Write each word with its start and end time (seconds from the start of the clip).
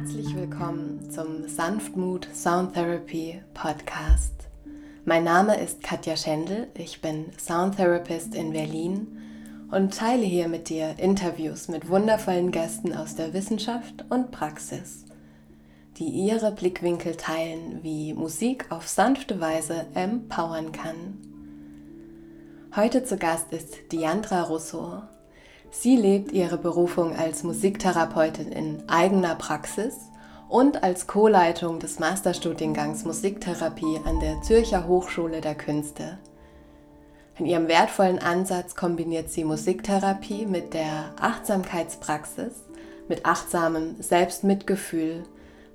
Herzlich 0.00 0.34
willkommen 0.34 1.10
zum 1.10 1.46
Sanftmut 1.46 2.26
Sound 2.32 2.72
Therapy 2.72 3.42
Podcast. 3.52 4.32
Mein 5.04 5.24
Name 5.24 5.60
ist 5.60 5.82
Katja 5.82 6.16
Schendl, 6.16 6.68
ich 6.72 7.02
bin 7.02 7.26
Sound 7.38 7.76
Therapist 7.76 8.34
in 8.34 8.54
Berlin 8.54 9.18
und 9.70 9.94
teile 9.94 10.24
hier 10.24 10.48
mit 10.48 10.70
dir 10.70 10.94
Interviews 10.98 11.68
mit 11.68 11.90
wundervollen 11.90 12.50
Gästen 12.50 12.94
aus 12.94 13.14
der 13.14 13.34
Wissenschaft 13.34 14.06
und 14.08 14.30
Praxis, 14.30 15.04
die 15.98 16.08
ihre 16.08 16.52
Blickwinkel 16.52 17.16
teilen, 17.16 17.80
wie 17.82 18.14
Musik 18.14 18.72
auf 18.72 18.88
sanfte 18.88 19.38
Weise 19.38 19.84
empowern 19.92 20.72
kann. 20.72 21.18
Heute 22.74 23.04
zu 23.04 23.18
Gast 23.18 23.52
ist 23.52 23.92
Diandra 23.92 24.44
Russo. 24.44 25.02
Sie 25.70 25.96
lebt 25.96 26.32
ihre 26.32 26.58
Berufung 26.58 27.14
als 27.16 27.44
Musiktherapeutin 27.44 28.50
in 28.50 28.88
eigener 28.88 29.36
Praxis 29.36 30.10
und 30.48 30.82
als 30.82 31.06
Co-Leitung 31.06 31.78
des 31.78 32.00
Masterstudiengangs 32.00 33.04
Musiktherapie 33.04 34.00
an 34.04 34.18
der 34.18 34.42
Zürcher 34.42 34.88
Hochschule 34.88 35.40
der 35.40 35.54
Künste. 35.54 36.18
In 37.38 37.46
ihrem 37.46 37.68
wertvollen 37.68 38.18
Ansatz 38.18 38.74
kombiniert 38.74 39.30
sie 39.30 39.44
Musiktherapie 39.44 40.44
mit 40.44 40.74
der 40.74 41.14
Achtsamkeitspraxis, 41.20 42.64
mit 43.08 43.24
achtsamem 43.24 43.94
Selbstmitgefühl, 44.02 45.22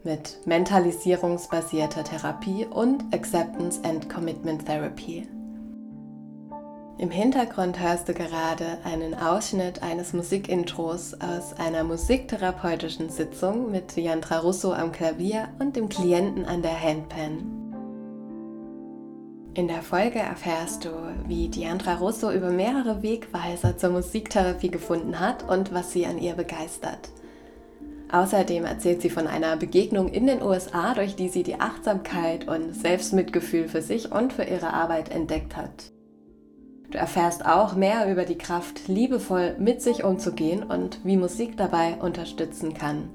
mit 0.04 0.46
mentalisierungsbasierter 0.46 2.04
Therapie 2.04 2.66
und 2.66 3.14
Acceptance 3.14 3.80
and 3.84 4.10
Commitment 4.10 4.66
Therapy. 4.66 5.28
Im 6.98 7.12
Hintergrund 7.12 7.78
hörst 7.78 8.08
du 8.08 8.14
gerade 8.14 8.78
einen 8.86 9.16
Ausschnitt 9.16 9.84
eines 9.84 10.14
Musikintros 10.14 11.14
aus 11.16 11.54
einer 11.60 11.84
musiktherapeutischen 11.84 13.10
Sitzung 13.10 13.70
mit 13.70 13.98
Yantra 13.98 14.40
Russo 14.40 14.72
am 14.72 14.94
Klavier 14.94 15.50
und 15.60 15.76
dem 15.76 15.90
Klienten 15.90 16.46
an 16.46 16.62
der 16.62 16.82
Handpan. 16.82 17.52
In 19.56 19.68
der 19.68 19.82
Folge 19.82 20.20
erfährst 20.20 20.86
du, 20.86 20.90
wie 21.28 21.50
Diandra 21.50 21.96
Russo 21.96 22.32
über 22.32 22.50
mehrere 22.50 23.04
Wegweiser 23.04 23.78
zur 23.78 23.90
Musiktherapie 23.90 24.70
gefunden 24.70 25.20
hat 25.20 25.50
und 25.50 25.74
was 25.74 25.92
sie 25.92 26.06
an 26.06 26.18
ihr 26.18 26.36
begeistert. 26.36 27.10
Außerdem 28.10 28.64
erzählt 28.64 29.02
sie 29.02 29.10
von 29.10 29.28
einer 29.28 29.58
Begegnung 29.58 30.08
in 30.08 30.28
den 30.28 30.42
USA, 30.42 30.94
durch 30.94 31.18
die 31.18 31.28
sie 31.28 31.44
die 31.44 31.60
Achtsamkeit 31.60 32.48
und 32.48 32.74
Selbstmitgefühl 32.74 33.68
für 33.68 33.82
sich 33.82 34.14
und 34.14 34.32
für 34.32 34.44
ihre 34.44 34.74
Arbeit 34.74 35.10
entdeckt 35.10 35.58
hat. 35.58 35.95
Du 36.96 37.02
erfährst 37.02 37.46
auch 37.46 37.76
mehr 37.76 38.10
über 38.10 38.24
die 38.24 38.38
Kraft, 38.38 38.88
liebevoll 38.88 39.58
mit 39.60 39.82
sich 39.82 40.06
umzugehen 40.06 40.64
und 40.64 41.02
wie 41.04 41.18
Musik 41.18 41.58
dabei 41.58 41.96
unterstützen 41.96 42.74
kann. 42.74 43.10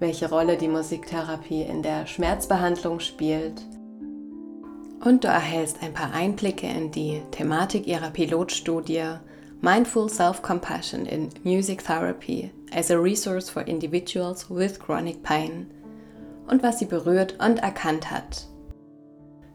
Welche 0.00 0.28
Rolle 0.28 0.56
die 0.56 0.66
Musiktherapie 0.66 1.62
in 1.62 1.84
der 1.84 2.08
Schmerzbehandlung 2.08 2.98
spielt. 2.98 3.62
Und 5.04 5.22
du 5.22 5.28
erhältst 5.28 5.80
ein 5.80 5.94
paar 5.94 6.12
Einblicke 6.12 6.66
in 6.66 6.90
die 6.90 7.22
Thematik 7.30 7.86
ihrer 7.86 8.10
Pilotstudie 8.10 9.04
Mindful 9.60 10.08
Self-Compassion 10.08 11.06
in 11.06 11.28
Music 11.44 11.84
Therapy 11.84 12.50
as 12.74 12.90
a 12.90 12.96
Resource 12.96 13.48
for 13.48 13.62
Individuals 13.62 14.50
with 14.50 14.80
Chronic 14.80 15.22
Pain 15.22 15.70
und 16.48 16.64
was 16.64 16.80
sie 16.80 16.86
berührt 16.86 17.38
und 17.38 17.60
erkannt 17.60 18.10
hat 18.10 18.48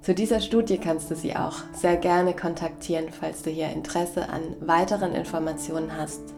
zu 0.07 0.15
dieser 0.15 0.39
Studie 0.39 0.77
kannst 0.77 1.11
du 1.11 1.15
sie 1.15 1.35
auch 1.35 1.57
sehr 1.73 1.97
gerne 1.97 2.33
kontaktieren, 2.33 3.07
falls 3.11 3.43
du 3.43 3.49
hier 3.49 3.67
Interesse 3.67 4.29
an 4.29 4.55
weiteren 4.61 5.13
Informationen 5.13 5.97
hast. 5.97 6.33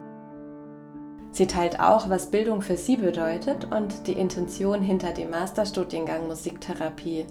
Sie 1.30 1.46
teilt 1.46 1.80
auch, 1.80 2.10
was 2.10 2.32
Bildung 2.32 2.64
für 2.64 2.78
sie 2.78 2.98
bedeutet 2.98 3.66
und 3.72 4.08
die 4.08 4.14
Intention 4.14 4.82
hinter 4.82 5.12
dem 5.12 5.30
Masterstudiengang 5.30 6.26
Musiktherapie 6.26 7.28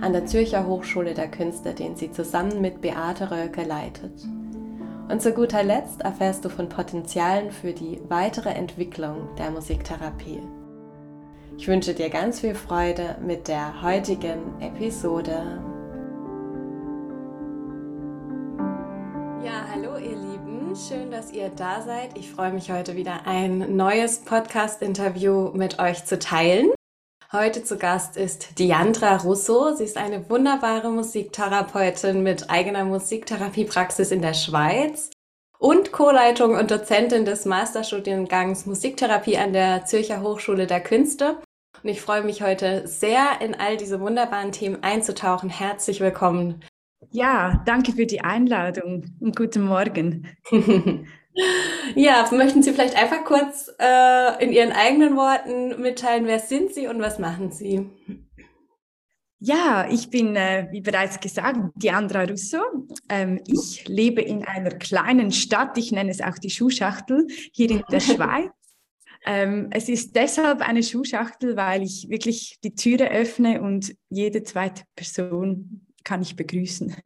an 0.00 0.12
der 0.12 0.26
Zürcher 0.26 0.66
Hochschule 0.66 1.14
der 1.14 1.30
Künste, 1.30 1.72
den 1.72 1.94
sie 1.94 2.10
zusammen 2.10 2.60
mit 2.60 2.80
Beate 2.80 3.30
Rölke 3.30 3.62
leitet. 3.62 4.26
Und 5.08 5.22
zu 5.22 5.32
guter 5.32 5.62
Letzt 5.62 6.00
erfährst 6.00 6.44
du 6.44 6.48
von 6.48 6.68
Potenzialen 6.68 7.52
für 7.52 7.72
die 7.72 8.00
weitere 8.08 8.48
Entwicklung 8.48 9.28
der 9.38 9.52
Musiktherapie. 9.52 10.40
Ich 11.60 11.68
wünsche 11.68 11.92
dir 11.92 12.08
ganz 12.08 12.40
viel 12.40 12.54
Freude 12.54 13.18
mit 13.20 13.46
der 13.46 13.82
heutigen 13.82 14.58
Episode. 14.62 15.60
Ja, 19.44 19.66
hallo 19.70 19.98
ihr 19.98 20.16
Lieben, 20.16 20.74
schön, 20.74 21.10
dass 21.10 21.30
ihr 21.32 21.50
da 21.50 21.82
seid. 21.82 22.16
Ich 22.16 22.30
freue 22.30 22.54
mich 22.54 22.72
heute 22.72 22.96
wieder 22.96 23.26
ein 23.26 23.76
neues 23.76 24.20
Podcast-Interview 24.20 25.50
mit 25.52 25.78
euch 25.78 26.06
zu 26.06 26.18
teilen. 26.18 26.70
Heute 27.30 27.62
zu 27.62 27.76
Gast 27.76 28.16
ist 28.16 28.58
Diandra 28.58 29.16
Russo. 29.16 29.74
Sie 29.74 29.84
ist 29.84 29.98
eine 29.98 30.30
wunderbare 30.30 30.88
Musiktherapeutin 30.88 32.22
mit 32.22 32.48
eigener 32.48 32.86
Musiktherapiepraxis 32.86 34.12
in 34.12 34.22
der 34.22 34.32
Schweiz 34.32 35.10
und 35.58 35.92
Co-Leitung 35.92 36.54
und 36.54 36.70
Dozentin 36.70 37.26
des 37.26 37.44
Masterstudiengangs 37.44 38.64
Musiktherapie 38.64 39.36
an 39.36 39.52
der 39.52 39.84
Zürcher 39.84 40.22
Hochschule 40.22 40.66
der 40.66 40.80
Künste. 40.80 41.36
Und 41.82 41.88
ich 41.88 42.00
freue 42.00 42.22
mich 42.22 42.42
heute 42.42 42.86
sehr, 42.86 43.40
in 43.40 43.54
all 43.54 43.76
diese 43.76 44.00
wunderbaren 44.00 44.52
Themen 44.52 44.82
einzutauchen. 44.82 45.48
Herzlich 45.48 46.00
willkommen. 46.00 46.62
Ja, 47.10 47.62
danke 47.64 47.92
für 47.92 48.06
die 48.06 48.20
Einladung 48.20 49.04
und 49.20 49.34
guten 49.34 49.62
Morgen. 49.62 50.28
ja, 51.94 52.28
möchten 52.32 52.62
Sie 52.62 52.72
vielleicht 52.72 52.96
einfach 52.96 53.24
kurz 53.24 53.70
äh, 53.80 54.44
in 54.44 54.52
Ihren 54.52 54.72
eigenen 54.72 55.16
Worten 55.16 55.80
mitteilen, 55.80 56.26
wer 56.26 56.38
sind 56.38 56.74
Sie 56.74 56.86
und 56.86 57.00
was 57.00 57.18
machen 57.18 57.50
Sie? 57.50 57.88
Ja, 59.38 59.88
ich 59.90 60.10
bin, 60.10 60.36
äh, 60.36 60.68
wie 60.70 60.82
bereits 60.82 61.18
gesagt, 61.18 61.58
Diandra 61.76 62.24
Russo. 62.24 62.60
Ähm, 63.08 63.40
ich 63.46 63.88
lebe 63.88 64.20
in 64.20 64.44
einer 64.44 64.72
kleinen 64.72 65.32
Stadt, 65.32 65.78
ich 65.78 65.92
nenne 65.92 66.10
es 66.10 66.20
auch 66.20 66.36
die 66.36 66.50
Schuhschachtel, 66.50 67.26
hier 67.54 67.70
in 67.70 67.82
der 67.90 68.00
Schweiz. 68.00 68.50
Ähm, 69.26 69.68
es 69.70 69.88
ist 69.88 70.16
deshalb 70.16 70.60
eine 70.60 70.82
Schuhschachtel, 70.82 71.56
weil 71.56 71.82
ich 71.82 72.08
wirklich 72.08 72.58
die 72.64 72.74
Türe 72.74 73.10
öffne 73.10 73.60
und 73.60 73.94
jede 74.08 74.42
zweite 74.42 74.84
Person 74.96 75.86
kann 76.04 76.22
ich 76.22 76.36
begrüßen. 76.36 76.94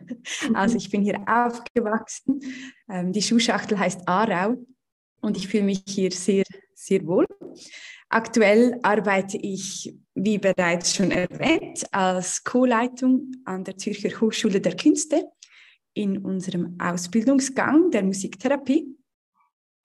Also 0.54 0.78
ich 0.78 0.90
bin 0.90 1.02
hier 1.02 1.20
aufgewachsen. 1.26 2.40
Ähm, 2.88 3.12
die 3.12 3.20
Schuhschachtel 3.20 3.78
heißt 3.78 4.08
Aarau 4.08 4.56
und 5.20 5.36
ich 5.36 5.48
fühle 5.48 5.64
mich 5.64 5.82
hier 5.86 6.10
sehr, 6.10 6.44
sehr 6.74 7.06
wohl. 7.06 7.26
Aktuell 8.08 8.78
arbeite 8.82 9.36
ich, 9.36 9.94
wie 10.14 10.38
bereits 10.38 10.94
schon 10.94 11.10
erwähnt, 11.10 11.84
als 11.92 12.42
Co-Leitung 12.42 13.32
an 13.44 13.64
der 13.64 13.76
Zürcher 13.76 14.08
Hochschule 14.20 14.60
der 14.60 14.76
Künste 14.76 15.28
in 15.94 16.18
unserem 16.18 16.76
Ausbildungsgang 16.78 17.90
der 17.90 18.02
Musiktherapie. 18.02 18.96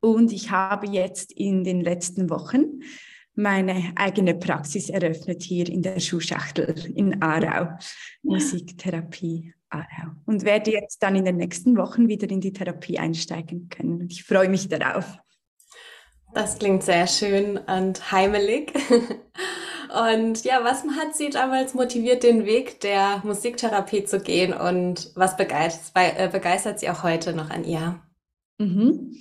Und 0.01 0.31
ich 0.31 0.51
habe 0.51 0.87
jetzt 0.87 1.31
in 1.33 1.63
den 1.63 1.81
letzten 1.81 2.29
Wochen 2.29 2.81
meine 3.35 3.93
eigene 3.95 4.35
Praxis 4.35 4.89
eröffnet 4.89 5.43
hier 5.43 5.67
in 5.69 5.81
der 5.81 5.99
Schuhschachtel 5.99 6.75
in 6.93 7.21
Aarau, 7.21 7.77
Musiktherapie 8.21 9.53
Aarau. 9.69 10.11
Und 10.25 10.43
werde 10.43 10.71
jetzt 10.71 11.01
dann 11.01 11.15
in 11.15 11.25
den 11.25 11.37
nächsten 11.37 11.77
Wochen 11.77 12.07
wieder 12.07 12.29
in 12.29 12.41
die 12.41 12.53
Therapie 12.53 12.99
einsteigen 12.99 13.69
können. 13.69 14.07
Ich 14.09 14.23
freue 14.23 14.49
mich 14.49 14.67
darauf. 14.67 15.17
Das 16.33 16.59
klingt 16.59 16.83
sehr 16.83 17.07
schön 17.07 17.57
und 17.57 18.11
heimelig. 18.11 18.73
Und 19.89 20.43
ja, 20.43 20.63
was 20.63 20.83
hat 20.83 21.15
Sie 21.15 21.31
damals 21.31 21.73
motiviert, 21.73 22.21
den 22.21 22.45
Weg 22.45 22.79
der 22.81 23.21
Musiktherapie 23.23 24.03
zu 24.03 24.19
gehen 24.19 24.53
und 24.53 25.11
was 25.15 25.35
begeistert, 25.35 25.91
äh, 25.95 26.29
begeistert 26.31 26.79
Sie 26.79 26.91
auch 26.91 27.01
heute 27.01 27.33
noch 27.33 27.49
an 27.49 27.63
ihr? 27.63 27.99
Mhm. 28.59 29.15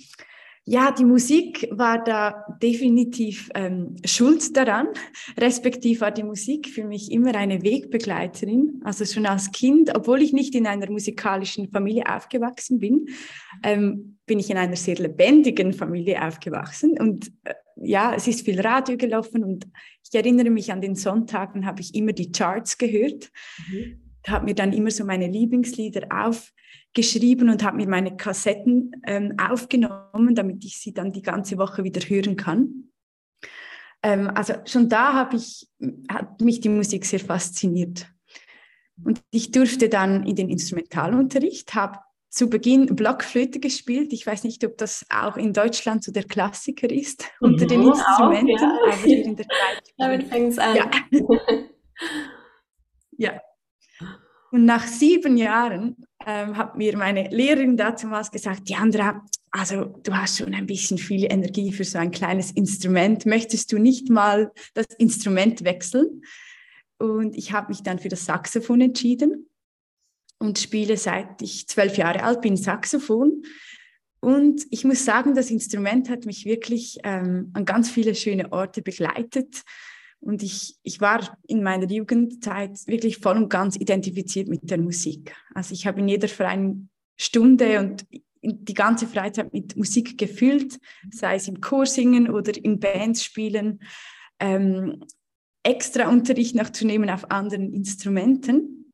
Ja, 0.65 0.91
die 0.91 1.05
Musik 1.05 1.67
war 1.71 2.03
da 2.03 2.45
definitiv 2.61 3.49
ähm, 3.55 3.95
schuld 4.05 4.55
daran. 4.55 4.87
Respektiv 5.39 6.01
war 6.01 6.11
die 6.11 6.23
Musik 6.23 6.69
für 6.69 6.83
mich 6.83 7.11
immer 7.11 7.33
eine 7.35 7.63
Wegbegleiterin. 7.63 8.81
Also 8.83 9.05
schon 9.05 9.25
als 9.25 9.51
Kind, 9.51 9.95
obwohl 9.95 10.21
ich 10.21 10.31
nicht 10.31 10.53
in 10.53 10.67
einer 10.67 10.91
musikalischen 10.91 11.71
Familie 11.71 12.03
aufgewachsen 12.13 12.79
bin, 12.79 13.07
ähm, 13.63 14.19
bin 14.25 14.37
ich 14.37 14.51
in 14.51 14.57
einer 14.57 14.75
sehr 14.75 14.95
lebendigen 14.95 15.73
Familie 15.73 16.23
aufgewachsen. 16.23 16.99
Und 16.99 17.31
äh, 17.45 17.53
ja, 17.81 18.13
es 18.13 18.27
ist 18.27 18.45
viel 18.45 18.61
Radio 18.61 18.95
gelaufen 18.97 19.43
und 19.43 19.67
ich 20.03 20.13
erinnere 20.13 20.49
mich 20.49 20.71
an 20.71 20.81
den 20.81 20.95
Sonntagen, 20.95 21.65
habe 21.65 21.81
ich 21.81 21.95
immer 21.95 22.13
die 22.13 22.31
Charts 22.31 22.77
gehört. 22.77 23.31
Mhm. 23.71 24.01
Habe 24.27 24.45
mir 24.45 24.55
dann 24.55 24.73
immer 24.73 24.91
so 24.91 25.05
meine 25.05 25.27
Lieblingslieder 25.27 26.07
auf 26.11 26.51
geschrieben 26.93 27.49
und 27.49 27.63
habe 27.63 27.77
mir 27.77 27.87
meine 27.87 28.15
Kassetten 28.17 28.91
ähm, 29.05 29.35
aufgenommen, 29.39 30.35
damit 30.35 30.63
ich 30.65 30.79
sie 30.79 30.93
dann 30.93 31.11
die 31.11 31.21
ganze 31.21 31.57
Woche 31.57 31.83
wieder 31.83 32.01
hören 32.01 32.35
kann. 32.35 32.91
Ähm, 34.01 34.29
also 34.33 34.53
schon 34.65 34.89
da 34.89 35.13
habe 35.13 35.35
ich, 35.35 35.67
hat 36.09 36.41
mich 36.41 36.61
die 36.61 36.69
Musik 36.69 37.05
sehr 37.05 37.19
fasziniert. 37.19 38.07
Und 39.03 39.21
ich 39.31 39.51
durfte 39.51 39.89
dann 39.89 40.25
in 40.25 40.35
den 40.35 40.49
Instrumentalunterricht, 40.49 41.73
habe 41.75 41.99
zu 42.29 42.49
Beginn 42.49 42.95
Blockflöte 42.95 43.59
gespielt. 43.59 44.13
Ich 44.13 44.25
weiß 44.25 44.43
nicht, 44.43 44.63
ob 44.63 44.77
das 44.77 45.05
auch 45.09 45.35
in 45.35 45.53
Deutschland 45.53 46.03
so 46.03 46.11
der 46.11 46.23
Klassiker 46.23 46.89
ist 46.89 47.25
unter 47.39 47.65
den 47.65 47.81
mhm, 47.81 47.87
Instrumenten, 47.89 48.55
auch, 48.55 48.61
ja. 48.61 48.93
aber 48.93 49.03
in 49.05 49.35
der 49.35 49.43
Schweiz. 49.43 49.93
Damit 49.97 50.27
fängt 50.27 50.51
es 50.51 50.59
an. 50.59 50.75
Ja. 50.75 50.91
ja. 53.17 53.41
Und 54.51 54.65
nach 54.65 54.85
sieben 54.85 55.37
Jahren 55.37 55.97
ähm, 56.29 56.57
hat 56.57 56.77
mir 56.77 56.95
meine 56.95 57.27
Lehrerin 57.29 57.75
damals 57.75 58.29
gesagt, 58.29 58.69
Diandra, 58.69 59.25
also 59.49 59.85
du 60.03 60.15
hast 60.15 60.37
schon 60.37 60.53
ein 60.53 60.67
bisschen 60.67 60.99
viel 60.99 61.25
Energie 61.25 61.71
für 61.71 61.83
so 61.83 61.97
ein 61.97 62.11
kleines 62.11 62.51
Instrument. 62.51 63.25
Möchtest 63.25 63.71
du 63.71 63.79
nicht 63.79 64.09
mal 64.09 64.51
das 64.75 64.85
Instrument 64.99 65.63
wechseln? 65.63 66.21
Und 66.99 67.35
ich 67.35 67.51
habe 67.51 67.69
mich 67.69 67.81
dann 67.81 67.97
für 67.97 68.09
das 68.09 68.25
Saxophon 68.25 68.81
entschieden 68.81 69.49
und 70.37 70.59
spiele 70.59 70.97
seit 70.97 71.41
ich 71.41 71.67
zwölf 71.67 71.97
Jahre 71.97 72.23
alt 72.23 72.41
bin 72.41 72.57
Saxophon. 72.57 73.43
Und 74.19 74.67
ich 74.69 74.83
muss 74.83 75.05
sagen, 75.05 75.33
das 75.33 75.49
Instrument 75.49 76.09
hat 76.09 76.25
mich 76.25 76.45
wirklich 76.45 76.99
ähm, 77.03 77.49
an 77.53 77.65
ganz 77.65 77.89
viele 77.89 78.13
schöne 78.13 78.51
Orte 78.51 78.83
begleitet. 78.83 79.63
Und 80.21 80.43
ich, 80.43 80.77
ich 80.83 80.99
war 80.99 81.37
in 81.47 81.63
meiner 81.63 81.89
Jugendzeit 81.89 82.85
wirklich 82.87 83.17
voll 83.17 83.37
und 83.37 83.49
ganz 83.49 83.75
identifiziert 83.77 84.47
mit 84.47 84.69
der 84.69 84.77
Musik. 84.77 85.33
Also 85.53 85.73
ich 85.73 85.87
habe 85.87 86.01
in 86.01 86.07
jeder 86.07 86.27
freien 86.27 86.89
Stunde 87.17 87.79
und 87.79 88.05
die 88.41 88.73
ganze 88.73 89.07
Freizeit 89.07 89.53
mit 89.53 89.75
Musik 89.75 90.17
gefüllt, 90.17 90.79
sei 91.11 91.35
es 91.35 91.47
im 91.47 91.61
Chor 91.61 91.85
singen 91.85 92.29
oder 92.29 92.55
in 92.55 92.79
Bands 92.79 93.23
spielen, 93.23 93.79
ähm, 94.39 95.03
extra 95.63 96.07
Unterricht 96.07 96.55
noch 96.55 96.69
zu 96.69 96.87
nehmen 96.87 97.09
auf 97.09 97.29
anderen 97.31 97.73
Instrumenten. 97.73 98.93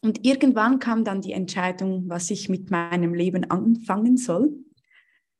Und 0.00 0.24
irgendwann 0.24 0.78
kam 0.78 1.04
dann 1.04 1.20
die 1.20 1.32
Entscheidung, 1.32 2.04
was 2.08 2.30
ich 2.30 2.48
mit 2.48 2.70
meinem 2.70 3.14
Leben 3.14 3.50
anfangen 3.50 4.16
soll. 4.16 4.52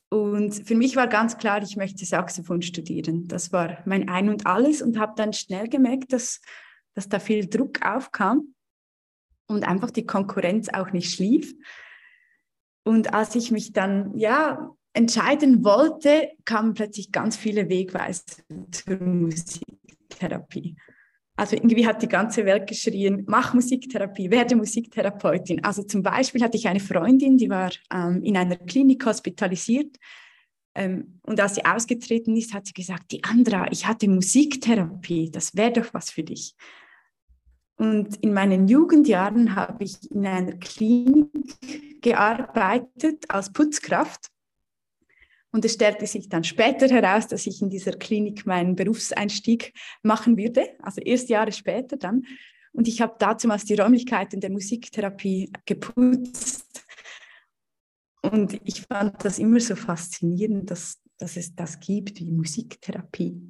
Und 0.09 0.67
für 0.67 0.75
mich 0.75 0.95
war 0.95 1.07
ganz 1.07 1.37
klar, 1.37 1.61
ich 1.61 1.75
möchte 1.75 2.03
Saxophon 2.03 2.61
studieren. 2.61 3.27
Das 3.27 3.51
war 3.51 3.77
mein 3.85 4.09
Ein 4.09 4.29
und 4.29 4.47
Alles 4.47 4.81
und 4.81 4.97
habe 4.97 5.13
dann 5.15 5.33
schnell 5.33 5.69
gemerkt, 5.69 6.13
dass, 6.13 6.41
dass 6.95 7.09
da 7.09 7.19
viel 7.19 7.47
Druck 7.47 7.85
aufkam 7.85 8.55
und 9.47 9.63
einfach 9.63 9.91
die 9.91 10.05
Konkurrenz 10.05 10.69
auch 10.69 10.91
nicht 10.91 11.13
schlief. 11.13 11.53
Und 12.83 13.13
als 13.13 13.35
ich 13.35 13.51
mich 13.51 13.71
dann 13.71 14.17
ja 14.17 14.75
entscheiden 14.93 15.63
wollte, 15.63 16.31
kamen 16.45 16.73
plötzlich 16.73 17.11
ganz 17.11 17.37
viele 17.37 17.69
Wegweiser 17.69 18.41
zur 18.71 18.99
Musiktherapie. 18.99 20.75
Also 21.39 21.55
irgendwie 21.55 21.87
hat 21.87 22.01
die 22.01 22.09
ganze 22.09 22.45
Welt 22.45 22.67
geschrien, 22.67 23.23
mach 23.25 23.53
Musiktherapie, 23.53 24.29
werde 24.29 24.57
Musiktherapeutin. 24.57 25.63
Also 25.63 25.83
zum 25.83 26.03
Beispiel 26.03 26.43
hatte 26.43 26.57
ich 26.57 26.67
eine 26.67 26.81
Freundin, 26.81 27.37
die 27.37 27.49
war 27.49 27.71
ähm, 27.93 28.21
in 28.23 28.35
einer 28.35 28.57
Klinik 28.57 29.05
hospitalisiert. 29.05 29.95
Ähm, 30.75 31.21
und 31.23 31.39
als 31.39 31.55
sie 31.55 31.63
ausgetreten 31.63 32.35
ist, 32.35 32.53
hat 32.53 32.67
sie 32.67 32.73
gesagt, 32.73 33.13
die 33.13 33.23
Andra, 33.23 33.71
ich 33.71 33.87
hatte 33.87 34.09
Musiktherapie, 34.09 35.31
das 35.31 35.55
wäre 35.55 35.71
doch 35.71 35.93
was 35.93 36.11
für 36.11 36.23
dich. 36.23 36.55
Und 37.77 38.17
in 38.17 38.33
meinen 38.33 38.67
Jugendjahren 38.67 39.55
habe 39.55 39.85
ich 39.85 40.11
in 40.11 40.27
einer 40.27 40.57
Klinik 40.57 42.01
gearbeitet 42.01 43.23
als 43.29 43.53
Putzkraft. 43.53 44.27
Und 45.51 45.65
es 45.65 45.73
stellte 45.73 46.05
sich 46.05 46.29
dann 46.29 46.43
später 46.43 46.87
heraus, 46.87 47.27
dass 47.27 47.47
ich 47.47 47.61
in 47.61 47.69
dieser 47.69 47.93
Klinik 47.93 48.45
meinen 48.45 48.75
Berufseinstieg 48.75 49.73
machen 50.03 50.37
würde, 50.37 50.67
also 50.81 51.01
erst 51.01 51.29
Jahre 51.29 51.51
später 51.51 51.97
dann. 51.97 52.23
Und 52.71 52.87
ich 52.87 53.01
habe 53.01 53.15
damals 53.17 53.65
die 53.65 53.73
Räumlichkeiten 53.73 54.39
der 54.39 54.51
Musiktherapie 54.51 55.51
geputzt. 55.65 56.85
Und 58.21 58.59
ich 58.63 58.81
fand 58.81 59.25
das 59.25 59.39
immer 59.39 59.59
so 59.59 59.75
faszinierend, 59.75 60.69
dass, 60.69 60.99
dass 61.17 61.35
es 61.35 61.55
das 61.55 61.79
gibt 61.79 62.19
wie 62.19 62.31
Musiktherapie. 62.31 63.41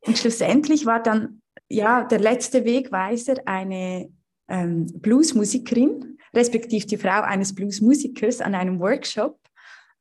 Und 0.00 0.18
schlussendlich 0.18 0.86
war 0.86 1.00
dann 1.02 1.42
ja, 1.68 2.04
der 2.04 2.20
letzte 2.20 2.64
Wegweiser 2.64 3.36
eine 3.46 4.10
ähm, 4.48 4.86
Bluesmusikerin, 5.00 6.18
respektive 6.34 6.86
die 6.86 6.98
Frau 6.98 7.22
eines 7.22 7.54
Bluesmusikers 7.54 8.40
an 8.40 8.54
einem 8.54 8.80
Workshop. 8.80 9.38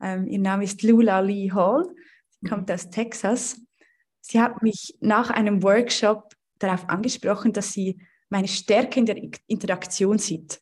Ähm, 0.02 0.28
ihr 0.28 0.40
Name 0.40 0.64
ist 0.64 0.82
Lula 0.84 1.20
Lee 1.20 1.52
Hall, 1.52 1.86
sie 2.30 2.50
kommt 2.50 2.72
aus 2.72 2.90
Texas. 2.90 3.62
Sie 4.22 4.40
hat 4.40 4.62
mich 4.62 4.96
nach 5.00 5.30
einem 5.30 5.64
Workshop 5.64 6.34
darauf 6.60 6.88
angesprochen, 6.90 7.54
dass 7.54 7.74
sie 7.74 8.00
meine 8.30 8.48
Stärke 8.48 9.00
in 9.00 9.06
der 9.06 9.22
Interaktion 9.48 10.18
sieht. 10.18 10.60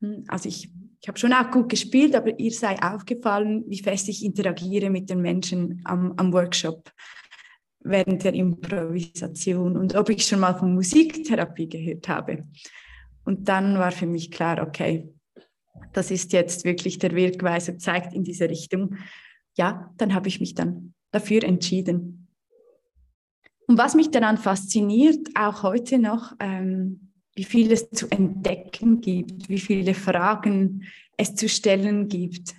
Hm, 0.00 0.24
also 0.28 0.48
ich, 0.48 0.70
ich 1.00 1.08
habe 1.08 1.18
schon 1.18 1.32
auch 1.32 1.50
gut 1.50 1.68
gespielt, 1.68 2.14
aber 2.14 2.38
ihr 2.38 2.52
sei 2.52 2.80
aufgefallen, 2.80 3.64
wie 3.68 3.82
fest 3.82 4.08
ich 4.08 4.24
interagiere 4.24 4.90
mit 4.90 5.08
den 5.10 5.20
Menschen 5.20 5.80
am, 5.84 6.12
am 6.16 6.32
Workshop 6.32 6.90
während 7.80 8.24
der 8.24 8.34
Improvisation 8.34 9.76
und 9.76 9.94
ob 9.94 10.10
ich 10.10 10.26
schon 10.26 10.40
mal 10.40 10.54
von 10.54 10.74
Musiktherapie 10.74 11.68
gehört 11.68 12.08
habe. 12.08 12.44
Und 13.24 13.48
dann 13.48 13.78
war 13.78 13.92
für 13.92 14.06
mich 14.06 14.30
klar, 14.30 14.62
okay, 14.62 15.08
das 15.92 16.10
ist 16.10 16.32
jetzt 16.32 16.64
wirklich 16.64 16.98
der 16.98 17.14
Wegweiser, 17.14 17.78
zeigt 17.78 18.14
in 18.14 18.24
diese 18.24 18.48
Richtung. 18.48 18.96
Ja, 19.56 19.92
dann 19.96 20.14
habe 20.14 20.28
ich 20.28 20.40
mich 20.40 20.54
dann 20.54 20.94
dafür 21.10 21.42
entschieden. 21.44 22.28
Und 23.66 23.78
was 23.78 23.94
mich 23.94 24.10
daran 24.10 24.38
fasziniert, 24.38 25.28
auch 25.34 25.62
heute 25.62 25.98
noch, 25.98 26.32
ähm, 26.40 27.12
wie 27.34 27.44
viel 27.44 27.70
es 27.70 27.90
zu 27.90 28.08
entdecken 28.08 29.00
gibt, 29.00 29.48
wie 29.48 29.60
viele 29.60 29.94
Fragen 29.94 30.84
es 31.16 31.34
zu 31.34 31.48
stellen 31.48 32.08
gibt. 32.08 32.54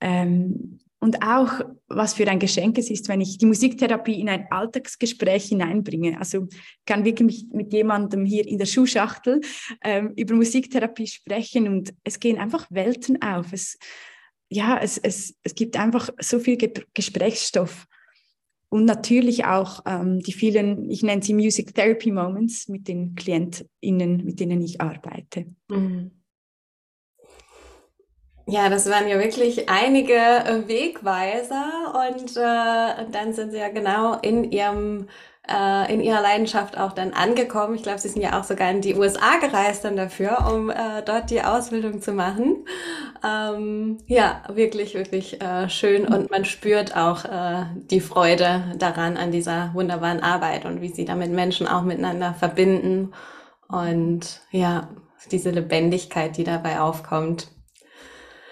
Ähm, 0.00 0.78
und 1.00 1.22
auch, 1.22 1.60
was 1.86 2.14
für 2.14 2.26
ein 2.28 2.40
Geschenk 2.40 2.76
es 2.76 2.90
ist, 2.90 3.08
wenn 3.08 3.20
ich 3.20 3.38
die 3.38 3.46
Musiktherapie 3.46 4.20
in 4.20 4.28
ein 4.28 4.46
Alltagsgespräch 4.50 5.44
hineinbringe. 5.46 6.18
Also 6.18 6.48
kann 6.86 7.04
wirklich 7.04 7.46
mit 7.52 7.72
jemandem 7.72 8.24
hier 8.24 8.46
in 8.46 8.58
der 8.58 8.66
Schuhschachtel 8.66 9.40
ähm, 9.84 10.12
über 10.16 10.34
Musiktherapie 10.34 11.06
sprechen 11.06 11.68
und 11.68 11.94
es 12.02 12.18
gehen 12.18 12.38
einfach 12.38 12.66
Welten 12.70 13.22
auf. 13.22 13.52
Es, 13.52 13.78
ja, 14.48 14.78
es, 14.78 14.98
es, 14.98 15.36
es 15.44 15.54
gibt 15.54 15.78
einfach 15.78 16.10
so 16.20 16.40
viel 16.40 16.56
Ge 16.56 16.72
Gesprächsstoff. 16.94 17.86
Und 18.70 18.84
natürlich 18.84 19.46
auch 19.46 19.80
ähm, 19.86 20.18
die 20.18 20.32
vielen, 20.32 20.90
ich 20.90 21.02
nenne 21.02 21.22
sie 21.22 21.32
Music 21.32 21.74
Therapy 21.74 22.12
Moments 22.12 22.68
mit 22.68 22.86
den 22.86 23.14
KlientInnen, 23.14 24.24
mit 24.24 24.40
denen 24.40 24.60
ich 24.60 24.80
arbeite. 24.80 25.46
Mhm. 25.70 26.17
Ja, 28.50 28.70
das 28.70 28.88
waren 28.88 29.06
ja 29.06 29.18
wirklich 29.18 29.68
einige 29.68 30.14
Wegweiser 30.66 32.08
und 32.08 32.34
äh, 32.34 33.10
dann 33.12 33.34
sind 33.34 33.50
sie 33.50 33.58
ja 33.58 33.68
genau 33.68 34.14
in 34.22 34.50
ihrem 34.50 35.08
äh, 35.46 35.92
in 35.92 36.00
ihrer 36.00 36.22
Leidenschaft 36.22 36.78
auch 36.78 36.92
dann 36.92 37.12
angekommen. 37.12 37.74
Ich 37.74 37.82
glaube, 37.82 37.98
sie 37.98 38.08
sind 38.08 38.22
ja 38.22 38.40
auch 38.40 38.44
sogar 38.44 38.70
in 38.70 38.80
die 38.80 38.94
USA 38.94 39.36
gereist 39.38 39.84
dann 39.84 39.96
dafür, 39.96 40.50
um 40.50 40.70
äh, 40.70 41.02
dort 41.04 41.28
die 41.28 41.42
Ausbildung 41.42 42.00
zu 42.00 42.12
machen. 42.12 42.64
Ähm, 43.22 43.98
ja, 44.06 44.42
wirklich, 44.48 44.94
wirklich 44.94 45.42
äh, 45.42 45.68
schön 45.68 46.06
und 46.06 46.30
man 46.30 46.46
spürt 46.46 46.96
auch 46.96 47.26
äh, 47.26 47.66
die 47.74 48.00
Freude 48.00 48.64
daran 48.78 49.18
an 49.18 49.30
dieser 49.30 49.74
wunderbaren 49.74 50.22
Arbeit 50.22 50.64
und 50.64 50.80
wie 50.80 50.88
sie 50.88 51.04
damit 51.04 51.30
Menschen 51.32 51.68
auch 51.68 51.82
miteinander 51.82 52.32
verbinden 52.32 53.12
und 53.68 54.40
ja, 54.50 54.88
diese 55.30 55.50
Lebendigkeit, 55.50 56.38
die 56.38 56.44
dabei 56.44 56.80
aufkommt. 56.80 57.48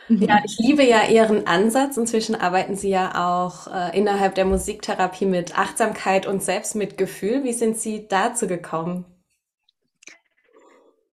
Ja, 0.08 0.40
ich 0.44 0.58
liebe 0.58 0.84
ja 0.84 1.08
Ihren 1.08 1.46
Ansatz. 1.46 1.96
Inzwischen 1.96 2.34
arbeiten 2.34 2.76
Sie 2.76 2.90
ja 2.90 3.12
auch 3.26 3.66
äh, 3.66 3.96
innerhalb 3.98 4.36
der 4.36 4.44
Musiktherapie 4.44 5.26
mit 5.26 5.58
Achtsamkeit 5.58 6.26
und 6.26 6.42
Selbstmitgefühl. 6.42 7.42
Wie 7.42 7.52
sind 7.52 7.76
Sie 7.76 8.06
dazu 8.06 8.46
gekommen? 8.46 9.04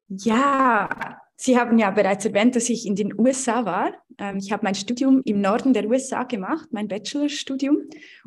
Ja, 0.08 1.18
Sie 1.36 1.58
haben 1.58 1.80
ja 1.80 1.90
bereits 1.90 2.26
erwähnt, 2.26 2.56
dass 2.56 2.70
ich 2.70 2.86
in 2.86 2.96
den 2.96 3.20
USA 3.20 3.66
war. 3.66 3.92
Ähm, 4.20 4.38
ich 4.38 4.52
habe 4.52 4.64
mein 4.64 4.76
Studium 4.76 5.22
im 5.26 5.42
Norden 5.42 5.74
der 5.74 5.88
USA 5.90 6.24
gemacht, 6.24 6.70
mein 6.72 6.88
Bachelorstudium, 6.88 7.78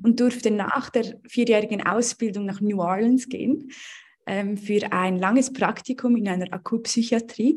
und 0.02 0.20
durfte 0.20 0.50
nach 0.50 0.90
der 0.90 1.20
vierjährigen 1.28 1.86
Ausbildung 1.86 2.44
nach 2.44 2.60
New 2.60 2.80
Orleans 2.80 3.28
gehen 3.28 3.70
ähm, 4.26 4.56
für 4.56 4.92
ein 4.92 5.16
langes 5.16 5.52
Praktikum 5.52 6.16
in 6.16 6.28
einer 6.28 6.52
Akutpsychiatrie. 6.52 7.56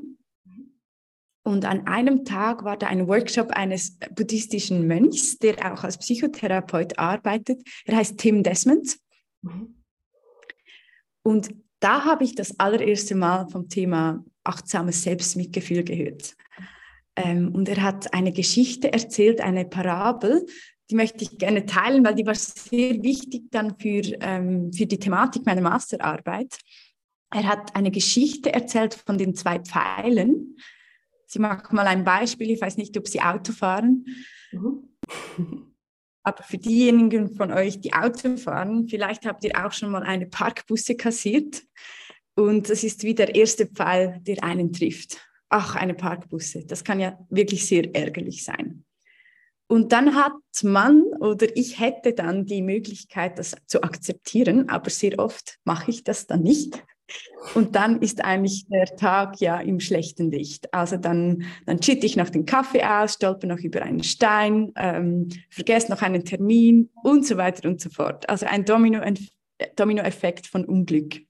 Und 1.50 1.66
an 1.66 1.88
einem 1.88 2.26
Tag 2.26 2.64
war 2.64 2.78
da 2.78 2.86
ein 2.86 3.08
Workshop 3.08 3.50
eines 3.50 3.98
buddhistischen 4.14 4.86
Mönchs, 4.86 5.40
der 5.40 5.74
auch 5.74 5.84
als 5.84 5.98
Psychotherapeut 5.98 7.00
arbeitet. 7.00 7.64
Er 7.86 7.98
heißt 7.98 8.20
Tim 8.20 8.44
Desmond. 8.44 8.98
Mhm. 9.42 9.74
Und 11.24 11.50
da 11.80 12.06
habe 12.06 12.24
ich 12.24 12.36
das 12.36 12.60
allererste 12.60 13.16
Mal 13.16 13.48
vom 13.48 13.68
Thema 13.68 14.24
achtsames 14.44 15.02
Selbstmitgefühl 15.02 15.84
gehört. 15.84 16.36
Ähm, 17.16 17.56
und 17.56 17.68
er 17.68 17.82
hat 17.82 18.14
eine 18.14 18.32
Geschichte 18.32 18.94
erzählt, 18.94 19.42
eine 19.42 19.66
Parabel, 19.66 20.46
die 20.92 20.96
möchte 20.96 21.24
ich 21.24 21.40
gerne 21.40 21.66
teilen, 21.66 22.06
weil 22.06 22.14
die 22.14 22.28
war 22.28 22.36
sehr 22.36 23.02
wichtig 23.02 23.46
dann 23.50 23.76
für, 23.80 24.04
ähm, 24.22 24.72
für 24.72 24.86
die 24.86 25.00
Thematik 25.00 25.48
meiner 25.48 25.62
Masterarbeit. 25.62 26.60
Er 27.34 27.48
hat 27.48 27.76
eine 27.76 27.90
Geschichte 27.90 28.54
erzählt 28.54 28.94
von 28.94 29.18
den 29.18 29.34
zwei 29.34 29.58
Pfeilen, 29.58 30.56
Sie 31.30 31.38
macht 31.38 31.72
mal 31.74 31.86
ein 31.86 32.04
Beispiel, 32.04 32.50
ich 32.50 32.60
weiß 32.60 32.78
nicht, 32.78 32.98
ob 32.98 33.08
Sie 33.08 33.22
Auto 33.22 33.54
fahren. 33.54 34.06
Mhm. 34.52 35.76
Aber 36.24 36.44
für 36.44 36.58
diejenigen 36.58 37.36
von 37.36 37.52
euch, 37.52 37.80
die 37.80 37.94
Auto 37.94 38.36
fahren, 38.36 38.88
vielleicht 38.90 39.26
habt 39.26 39.44
ihr 39.44 39.64
auch 39.64 39.72
schon 39.72 39.92
mal 39.92 40.02
eine 40.02 40.26
Parkbusse 40.26 40.96
kassiert. 40.96 41.64
Und 42.36 42.70
das 42.70 42.84
ist 42.84 43.04
wie 43.04 43.14
der 43.14 43.36
erste 43.36 43.68
Pfeil, 43.68 44.20
der 44.22 44.44
einen 44.44 44.74
trifft. 44.74 45.20
Ach, 45.50 45.76
eine 45.76 45.94
Parkbusse. 45.94 46.66
Das 46.66 46.84
kann 46.84 47.00
ja 47.00 47.20
wirklich 47.30 47.68
sehr 47.68 47.94
ärgerlich 47.96 48.44
sein. 48.44 48.86
Und 49.68 49.92
dann 49.92 50.16
hat 50.16 50.34
man 50.64 51.04
oder 51.20 51.56
ich 51.56 51.80
hätte 51.80 52.14
dann 52.14 52.48
die 52.48 52.64
Möglichkeit, 52.64 53.38
das 53.38 53.56
zu 53.68 53.84
akzeptieren, 53.84 54.68
aber 54.68 54.90
sehr 54.90 55.20
oft 55.20 55.60
mache 55.64 55.92
ich 55.92 56.04
das 56.04 56.26
dann 56.26 56.42
nicht. 56.42 56.84
Und 57.56 57.76
dann 57.76 58.02
ist 58.02 58.24
eigentlich 58.24 58.66
der 58.68 58.86
Tag 58.96 59.40
ja 59.40 59.60
im 59.60 59.80
schlechten 59.80 60.32
Licht. 60.32 60.74
Also 60.74 60.98
dann, 60.98 61.44
dann 61.66 61.80
chitte 61.80 62.06
ich 62.06 62.16
noch 62.16 62.30
den 62.30 62.46
Kaffee 62.46 62.84
aus, 62.84 63.14
stolper 63.14 63.48
noch 63.48 63.60
über 63.60 63.82
einen 63.82 64.04
Stein, 64.04 64.72
ähm, 64.76 65.30
vergesse 65.50 65.92
noch 65.92 66.02
einen 66.02 66.26
Termin 66.26 66.90
und 67.04 67.26
so 67.26 67.38
weiter 67.38 67.68
und 67.68 67.82
so 67.82 67.90
fort. 67.90 68.28
Also 68.30 68.46
ein 68.46 68.66
Domino-Effekt 68.66 69.76
Domino 69.76 70.04
von 70.50 70.66
Unglück. 70.66 71.22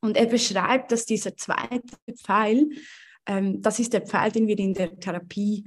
Und 0.00 0.16
er 0.16 0.26
beschreibt, 0.26 0.92
dass 0.92 1.06
dieser 1.06 1.36
zweite 1.36 1.96
Pfeil, 2.16 2.70
ähm, 3.26 3.62
das 3.62 3.78
ist 3.78 3.92
der 3.92 4.02
Pfeil, 4.02 4.32
den 4.32 4.48
wir 4.48 4.58
in 4.58 4.74
der 4.74 4.98
Therapie 4.98 5.64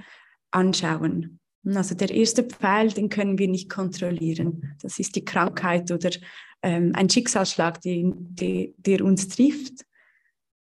anschauen. 0.51 1.39
Also 1.73 1.95
der 1.95 2.11
erste 2.11 2.43
Pfeil, 2.43 2.89
den 2.89 3.09
können 3.09 3.39
wir 3.39 3.47
nicht 3.47 3.69
kontrollieren. 3.69 4.75
Das 4.81 4.99
ist 4.99 5.15
die 5.15 5.25
Krankheit 5.25 5.91
oder 5.91 6.11
ähm, 6.61 6.91
ein 6.93 7.09
Schicksalsschlag, 7.09 7.81
die, 7.81 8.11
die, 8.13 8.75
der 8.77 9.03
uns 9.03 9.29
trifft. 9.29 9.85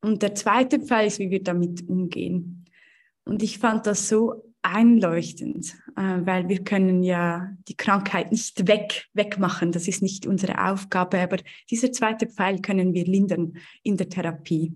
Und 0.01 0.23
der 0.23 0.35
zweite 0.35 0.79
Pfeil 0.79 1.07
ist, 1.07 1.19
wie 1.19 1.29
wir 1.29 1.43
damit 1.43 1.87
umgehen. 1.87 2.65
Und 3.25 3.43
ich 3.43 3.59
fand 3.59 3.85
das 3.85 4.07
so 4.07 4.43
einleuchtend, 4.61 5.75
äh, 5.95 6.19
weil 6.25 6.49
wir 6.49 6.63
können 6.63 7.03
ja 7.03 7.51
die 7.67 7.75
Krankheit 7.75 8.31
nicht 8.31 8.67
weg, 8.67 9.05
wegmachen. 9.13 9.71
Das 9.71 9.87
ist 9.87 10.01
nicht 10.01 10.25
unsere 10.25 10.69
Aufgabe. 10.69 11.19
Aber 11.19 11.37
dieser 11.69 11.91
zweite 11.91 12.27
Pfeil 12.27 12.61
können 12.61 12.93
wir 12.93 13.05
lindern 13.05 13.53
in 13.83 13.97
der 13.97 14.09
Therapie. 14.09 14.73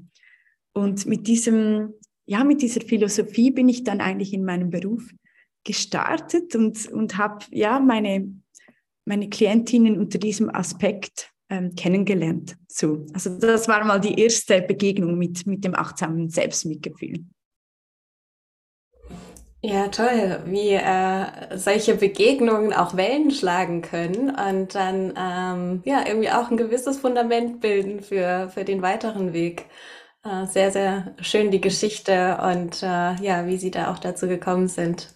Und 0.73 1.05
mit 1.05 1.27
diesem, 1.27 1.93
ja, 2.25 2.43
mit 2.43 2.61
dieser 2.61 2.81
Philosophie 2.81 3.51
bin 3.51 3.69
ich 3.69 3.83
dann 3.83 4.01
eigentlich 4.01 4.33
in 4.33 4.45
meinem 4.45 4.69
Beruf 4.69 5.09
gestartet 5.63 6.55
und, 6.55 6.87
und 6.91 7.17
habe 7.17 7.45
ja 7.51 7.79
meine, 7.79 8.33
meine 9.05 9.29
Klientinnen 9.29 9.99
unter 9.99 10.17
diesem 10.17 10.53
Aspekt 10.53 11.31
ähm, 11.49 11.75
kennengelernt. 11.75 12.57
So, 12.67 13.05
also 13.13 13.37
das 13.37 13.67
war 13.67 13.83
mal 13.83 13.99
die 13.99 14.19
erste 14.19 14.61
Begegnung 14.61 15.17
mit, 15.17 15.45
mit 15.45 15.63
dem 15.63 15.75
achtsamen 15.75 16.29
Selbstmitgefühl. 16.29 17.25
Ja, 19.63 19.89
toll, 19.89 20.41
wie 20.45 20.71
äh, 20.71 21.55
solche 21.55 21.93
Begegnungen 21.93 22.73
auch 22.73 22.97
Wellen 22.97 23.29
schlagen 23.29 23.83
können 23.83 24.35
und 24.35 24.73
dann 24.73 25.13
ähm, 25.15 25.83
ja 25.85 26.03
irgendwie 26.07 26.31
auch 26.31 26.49
ein 26.49 26.57
gewisses 26.57 26.97
Fundament 26.97 27.59
bilden 27.61 28.01
für, 28.01 28.49
für 28.51 28.63
den 28.63 28.81
weiteren 28.81 29.33
Weg. 29.33 29.67
Äh, 30.23 30.47
sehr, 30.47 30.71
sehr 30.71 31.15
schön 31.21 31.51
die 31.51 31.61
Geschichte 31.61 32.39
und 32.41 32.81
äh, 32.81 33.15
ja, 33.21 33.45
wie 33.45 33.57
Sie 33.57 33.69
da 33.69 33.91
auch 33.91 33.99
dazu 33.99 34.27
gekommen 34.27 34.67
sind. 34.67 35.13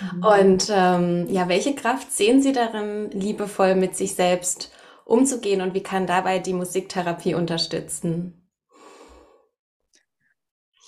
Mhm. 0.00 0.24
Und 0.24 0.72
ähm, 0.72 1.26
ja, 1.30 1.48
welche 1.48 1.74
Kraft 1.74 2.12
sehen 2.12 2.42
Sie 2.42 2.52
darin, 2.52 3.10
liebevoll 3.10 3.74
mit 3.74 3.96
sich 3.96 4.14
selbst 4.14 4.72
umzugehen 5.04 5.60
und 5.60 5.74
wie 5.74 5.82
kann 5.82 6.06
dabei 6.06 6.38
die 6.38 6.52
Musiktherapie 6.52 7.34
unterstützen? 7.34 8.46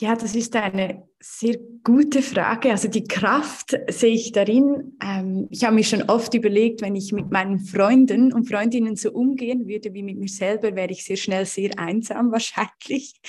Ja, 0.01 0.15
das 0.15 0.37
ist 0.37 0.55
eine 0.55 1.09
sehr 1.19 1.57
gute 1.83 2.23
Frage. 2.23 2.71
Also 2.71 2.87
die 2.87 3.03
Kraft 3.03 3.77
sehe 3.89 4.15
ich 4.15 4.31
darin. 4.31 4.97
Ähm, 5.03 5.49
ich 5.51 5.65
habe 5.65 5.75
mir 5.75 5.83
schon 5.83 6.03
oft 6.03 6.35
überlegt, 6.35 6.83
wenn 6.83 6.95
ich 6.95 7.13
mit 7.13 7.33
meinen 7.33 7.59
Freunden 7.59 8.33
und 8.33 8.49
Freundinnen 8.49 8.95
so 8.95 9.11
umgehen 9.11 9.67
würde 9.67 9.93
wie 9.95 10.05
mit 10.05 10.17
mir 10.17 10.29
selber, 10.29 10.77
wäre 10.77 10.93
ich 10.93 11.05
sehr 11.05 11.17
schnell 11.17 11.47
sehr 11.47 11.77
einsam 11.81 12.31
wahrscheinlich, 12.33 13.21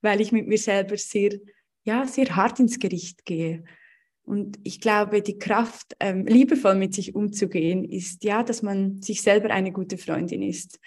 weil 0.00 0.22
ich 0.22 0.32
mit 0.32 0.46
mir 0.46 0.56
selber 0.56 0.96
sehr, 0.96 1.32
ja, 1.84 2.06
sehr 2.06 2.34
hart 2.34 2.58
ins 2.58 2.78
Gericht 2.78 3.26
gehe. 3.26 3.64
Und 4.28 4.58
ich 4.62 4.80
glaube, 4.80 5.22
die 5.22 5.38
Kraft, 5.38 5.96
ähm, 6.00 6.26
liebevoll 6.26 6.74
mit 6.74 6.94
sich 6.94 7.14
umzugehen, 7.14 7.82
ist 7.82 8.24
ja, 8.24 8.42
dass 8.42 8.60
man 8.60 9.00
sich 9.00 9.22
selber 9.22 9.48
eine 9.48 9.72
gute 9.72 9.96
Freundin 9.96 10.42
ist. 10.42 10.78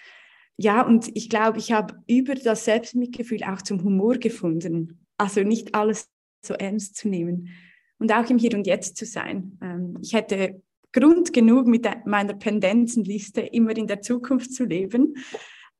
Ja, 0.56 0.86
und 0.86 1.10
ich 1.14 1.28
glaube, 1.28 1.58
ich 1.58 1.72
habe 1.72 1.94
über 2.06 2.36
das 2.36 2.64
Selbstmitgefühl 2.64 3.42
auch 3.42 3.60
zum 3.60 3.82
Humor 3.82 4.14
gefunden. 4.18 5.06
Also 5.16 5.42
nicht 5.42 5.74
alles 5.74 6.08
so 6.44 6.54
ernst 6.54 6.96
zu 6.96 7.08
nehmen 7.08 7.48
und 7.98 8.12
auch 8.12 8.30
im 8.30 8.38
Hier 8.38 8.54
und 8.54 8.66
Jetzt 8.66 8.96
zu 8.96 9.06
sein. 9.06 9.58
Ähm, 9.60 9.98
ich 10.00 10.12
hätte 10.12 10.62
Grund 10.92 11.32
genug 11.32 11.66
mit 11.66 11.88
meiner 12.06 12.34
Pendenzenliste 12.34 13.40
immer 13.40 13.76
in 13.76 13.88
der 13.88 14.02
Zukunft 14.02 14.54
zu 14.54 14.64
leben. 14.64 15.16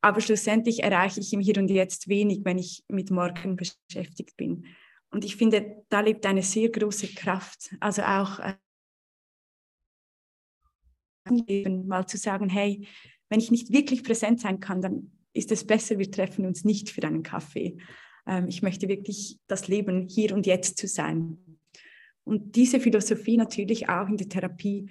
Aber 0.01 0.21
schlussendlich 0.21 0.83
erreiche 0.83 1.21
ich 1.21 1.33
im 1.33 1.41
Hier 1.41 1.59
und 1.59 1.71
Jetzt 1.71 2.09
wenig, 2.09 2.41
wenn 2.43 2.59
ich 2.59 2.83
mit 2.89 3.13
morgen 3.13 3.55
beschäftigt 3.55 4.37
bin. 4.37 4.65
Und 5.13 5.25
ich 5.25 5.37
finde, 5.37 5.85
da 5.91 6.01
lebt 6.01 6.27
eine 6.27 6.43
sehr 6.43 6.71
große 6.71 7.09
Kraft. 7.09 7.77
Also 7.81 8.03
auch 8.03 8.41
äh, 8.41 8.55
mal 11.69 12.07
zu 12.07 12.17
sagen, 12.17 12.49
hey, 12.49 12.89
wenn 13.29 13.39
ich 13.39 13.51
nicht 13.51 13.73
wirklich 13.73 14.03
präsent 14.03 14.41
sein 14.41 14.59
kann, 14.59 14.83
dann 14.83 15.13
ist 15.33 15.53
es 15.53 15.67
besser, 15.67 15.99
wir 15.99 16.11
treffen 16.11 16.47
uns 16.47 16.65
nicht 16.65 16.91
für 16.91 17.03
einen 17.05 17.23
Kaffee. 17.23 17.77
Ähm, 18.27 18.49
ich 18.49 18.63
möchte 18.63 18.89
wirklich 18.89 19.39
das 19.47 19.69
Leben 19.69 20.09
hier 20.09 20.35
und 20.35 20.47
jetzt 20.47 20.79
zu 20.79 20.87
sein. 20.87 21.39
Und 22.25 22.57
diese 22.57 22.81
Philosophie 22.81 23.37
natürlich 23.37 23.89
auch 23.89 24.09
in 24.09 24.17
der 24.17 24.29
Therapie 24.29 24.91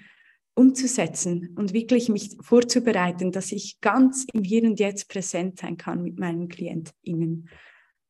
umzusetzen 0.54 1.56
und 1.56 1.74
wirklich 1.74 2.10
mich 2.10 2.36
vorzubereiten, 2.42 3.32
dass 3.32 3.52
ich 3.52 3.80
ganz 3.82 4.26
im 4.34 4.44
Hier 4.44 4.64
und 4.64 4.80
Jetzt 4.80 5.08
präsent 5.10 5.60
sein 5.60 5.78
kann 5.78 6.04
mit 6.04 6.20
meinen 6.20 6.50
KlientInnen. 6.50 7.50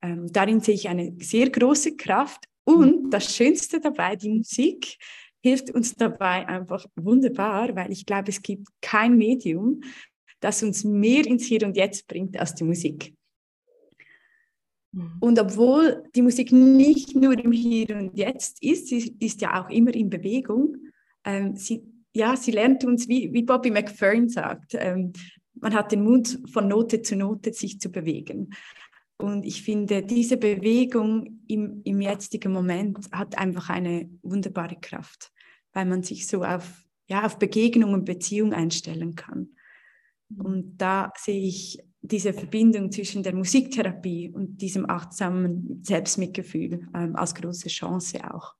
Ähm, 0.02 0.32
darin 0.32 0.62
sehe 0.62 0.76
ich 0.76 0.90
eine 0.90 1.14
sehr 1.20 1.50
große 1.50 1.96
Kraft 1.96 2.46
und 2.64 3.06
mhm. 3.06 3.10
das 3.10 3.36
Schönste 3.36 3.80
dabei, 3.80 4.16
die 4.16 4.30
Musik 4.30 4.98
hilft 5.44 5.72
uns 5.72 5.96
dabei 5.96 6.48
einfach 6.48 6.86
wunderbar, 6.96 7.76
weil 7.76 7.92
ich 7.92 8.06
glaube, 8.06 8.30
es 8.30 8.42
gibt 8.42 8.68
kein 8.82 9.18
Medium, 9.18 9.82
das 10.40 10.64
uns 10.64 10.84
mehr 10.84 11.26
ins 11.26 11.46
Hier 11.46 11.66
und 11.66 11.78
Jetzt 11.78 12.08
bringt 12.08 12.40
als 12.40 12.56
die 12.56 12.64
Musik. 12.64 13.14
Mhm. 14.92 15.18
Und 15.20 15.40
obwohl 15.40 16.04
die 16.16 16.22
Musik 16.22 16.52
nicht 16.52 17.16
nur 17.16 17.38
im 17.38 17.52
Hier 17.52 17.96
und 17.96 18.18
Jetzt 18.18 18.62
ist, 18.64 18.88
sie 18.88 19.16
ist 19.20 19.42
ja 19.42 19.64
auch 19.64 19.70
immer 19.70 19.94
in 19.94 20.10
Bewegung. 20.10 20.78
Ähm, 21.24 21.56
sie, 21.56 21.84
ja, 22.14 22.36
sie 22.36 22.52
lernt 22.52 22.84
uns, 22.84 23.08
wie, 23.08 23.32
wie 23.34 23.44
Bobby 23.44 23.72
McFerrin 23.72 24.30
sagt, 24.30 24.76
ähm, 24.76 25.14
man 25.54 25.74
hat 25.74 25.92
den 25.92 26.04
Mund 26.04 26.40
von 26.52 26.68
Note 26.68 27.02
zu 27.02 27.16
Note 27.16 27.54
sich 27.54 27.80
zu 27.80 27.92
bewegen. 27.92 28.54
Und 29.22 29.46
ich 29.46 29.62
finde, 29.62 30.02
diese 30.04 30.38
Bewegung 30.38 31.42
im, 31.48 31.82
im 31.84 32.02
jetzigen 32.02 32.52
Moment 32.52 32.98
hat 33.12 33.38
einfach 33.38 33.70
eine 33.70 34.10
wunderbare 34.24 34.78
Kraft, 34.82 35.32
weil 35.74 35.86
man 35.86 36.04
sich 36.04 36.28
so 36.28 36.44
auf, 36.44 36.86
ja, 37.08 37.26
auf 37.26 37.38
Begegnung 37.38 37.94
und 37.94 38.06
Beziehung 38.06 38.54
einstellen 38.54 39.16
kann. 39.16 39.50
Mhm. 40.30 40.46
Und 40.46 40.78
da 40.78 41.14
sehe 41.18 41.42
ich 41.42 41.80
diese 42.02 42.34
Verbindung 42.34 42.92
zwischen 42.92 43.22
der 43.22 43.36
Musiktherapie 43.36 44.32
und 44.34 44.60
diesem 44.60 44.90
achtsamen 44.90 45.84
Selbstmitgefühl 45.84 46.88
ähm, 46.96 47.16
als 47.16 47.36
große 47.36 47.70
Chance 47.70 48.20
auch. 48.34 48.56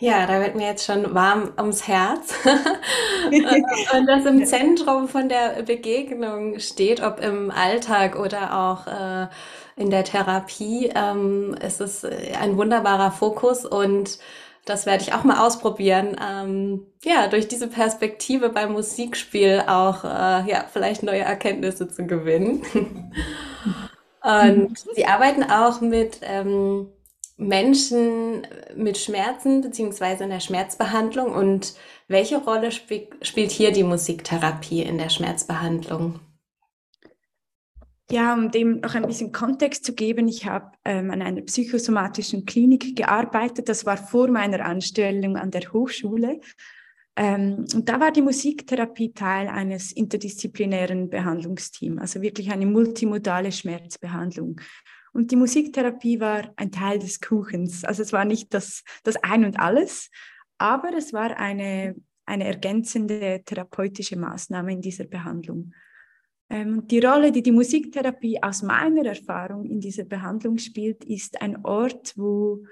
Ja, 0.00 0.26
da 0.26 0.40
wird 0.40 0.54
mir 0.54 0.66
jetzt 0.66 0.86
schon 0.86 1.12
warm 1.14 1.52
ums 1.58 1.88
Herz. 1.88 2.34
und 3.24 4.06
das 4.06 4.24
im 4.26 4.46
Zentrum 4.46 5.08
von 5.08 5.28
der 5.28 5.62
Begegnung 5.64 6.58
steht, 6.60 7.02
ob 7.02 7.20
im 7.20 7.50
Alltag 7.50 8.16
oder 8.18 8.56
auch 8.56 8.86
äh, 8.86 9.26
in 9.76 9.90
der 9.90 10.04
Therapie, 10.04 10.90
ähm, 10.94 11.56
ist 11.64 11.80
es 11.80 12.04
ein 12.04 12.56
wunderbarer 12.56 13.10
Fokus 13.10 13.64
und 13.64 14.18
das 14.64 14.86
werde 14.86 15.02
ich 15.02 15.14
auch 15.14 15.24
mal 15.24 15.44
ausprobieren. 15.44 16.16
Ähm, 16.22 16.86
ja, 17.02 17.26
durch 17.26 17.48
diese 17.48 17.68
Perspektive 17.68 18.50
beim 18.50 18.72
Musikspiel 18.72 19.64
auch 19.66 20.04
äh, 20.04 20.50
ja 20.50 20.64
vielleicht 20.70 21.02
neue 21.02 21.22
Erkenntnisse 21.22 21.88
zu 21.88 22.06
gewinnen. 22.06 22.62
und 24.22 24.78
sie 24.94 25.06
arbeiten 25.06 25.44
auch 25.44 25.80
mit 25.80 26.20
ähm, 26.22 26.88
Menschen 27.38 28.46
mit 28.76 28.98
Schmerzen 28.98 29.60
beziehungsweise 29.60 30.24
in 30.24 30.30
der 30.30 30.40
Schmerzbehandlung 30.40 31.32
und 31.32 31.74
welche 32.08 32.38
Rolle 32.38 32.68
sp 32.74 33.08
spielt 33.22 33.52
hier 33.52 33.70
die 33.70 33.84
Musiktherapie 33.84 34.82
in 34.82 34.98
der 34.98 35.08
Schmerzbehandlung? 35.08 36.18
Ja, 38.10 38.34
um 38.34 38.50
dem 38.50 38.80
noch 38.80 38.94
ein 38.94 39.06
bisschen 39.06 39.32
Kontext 39.32 39.84
zu 39.84 39.94
geben, 39.94 40.28
ich 40.28 40.46
habe 40.46 40.72
ähm, 40.84 41.10
an 41.10 41.22
einer 41.22 41.42
psychosomatischen 41.42 42.44
Klinik 42.44 42.96
gearbeitet. 42.96 43.68
Das 43.68 43.84
war 43.84 43.98
vor 43.98 44.28
meiner 44.28 44.64
Anstellung 44.64 45.36
an 45.36 45.50
der 45.50 45.72
Hochschule. 45.72 46.40
Ähm, 47.16 47.66
und 47.74 47.88
da 47.88 48.00
war 48.00 48.10
die 48.10 48.22
Musiktherapie 48.22 49.12
Teil 49.12 49.48
eines 49.48 49.92
interdisziplinären 49.92 51.10
Behandlungsteams, 51.10 52.00
also 52.00 52.22
wirklich 52.22 52.50
eine 52.50 52.64
multimodale 52.64 53.52
Schmerzbehandlung. 53.52 54.60
Und 55.18 55.32
die 55.32 55.36
Musiktherapie 55.36 56.20
war 56.20 56.52
ein 56.54 56.70
Teil 56.70 57.00
des 57.00 57.20
Kuchens. 57.20 57.82
Also 57.82 58.02
es 58.02 58.12
war 58.12 58.24
nicht 58.24 58.54
das, 58.54 58.84
das 59.02 59.16
Ein 59.16 59.44
und 59.44 59.58
alles, 59.58 60.12
aber 60.58 60.96
es 60.96 61.12
war 61.12 61.36
eine, 61.36 61.96
eine 62.24 62.44
ergänzende 62.44 63.42
therapeutische 63.44 64.16
Maßnahme 64.16 64.74
in 64.74 64.80
dieser 64.80 65.06
Behandlung. 65.06 65.74
Ähm, 66.50 66.86
die 66.86 67.00
Rolle, 67.00 67.32
die 67.32 67.42
die 67.42 67.50
Musiktherapie 67.50 68.40
aus 68.40 68.62
meiner 68.62 69.06
Erfahrung 69.06 69.64
in 69.64 69.80
dieser 69.80 70.04
Behandlung 70.04 70.56
spielt, 70.56 71.04
ist 71.04 71.42
ein 71.42 71.64
Ort, 71.64 72.12
wo, 72.16 72.64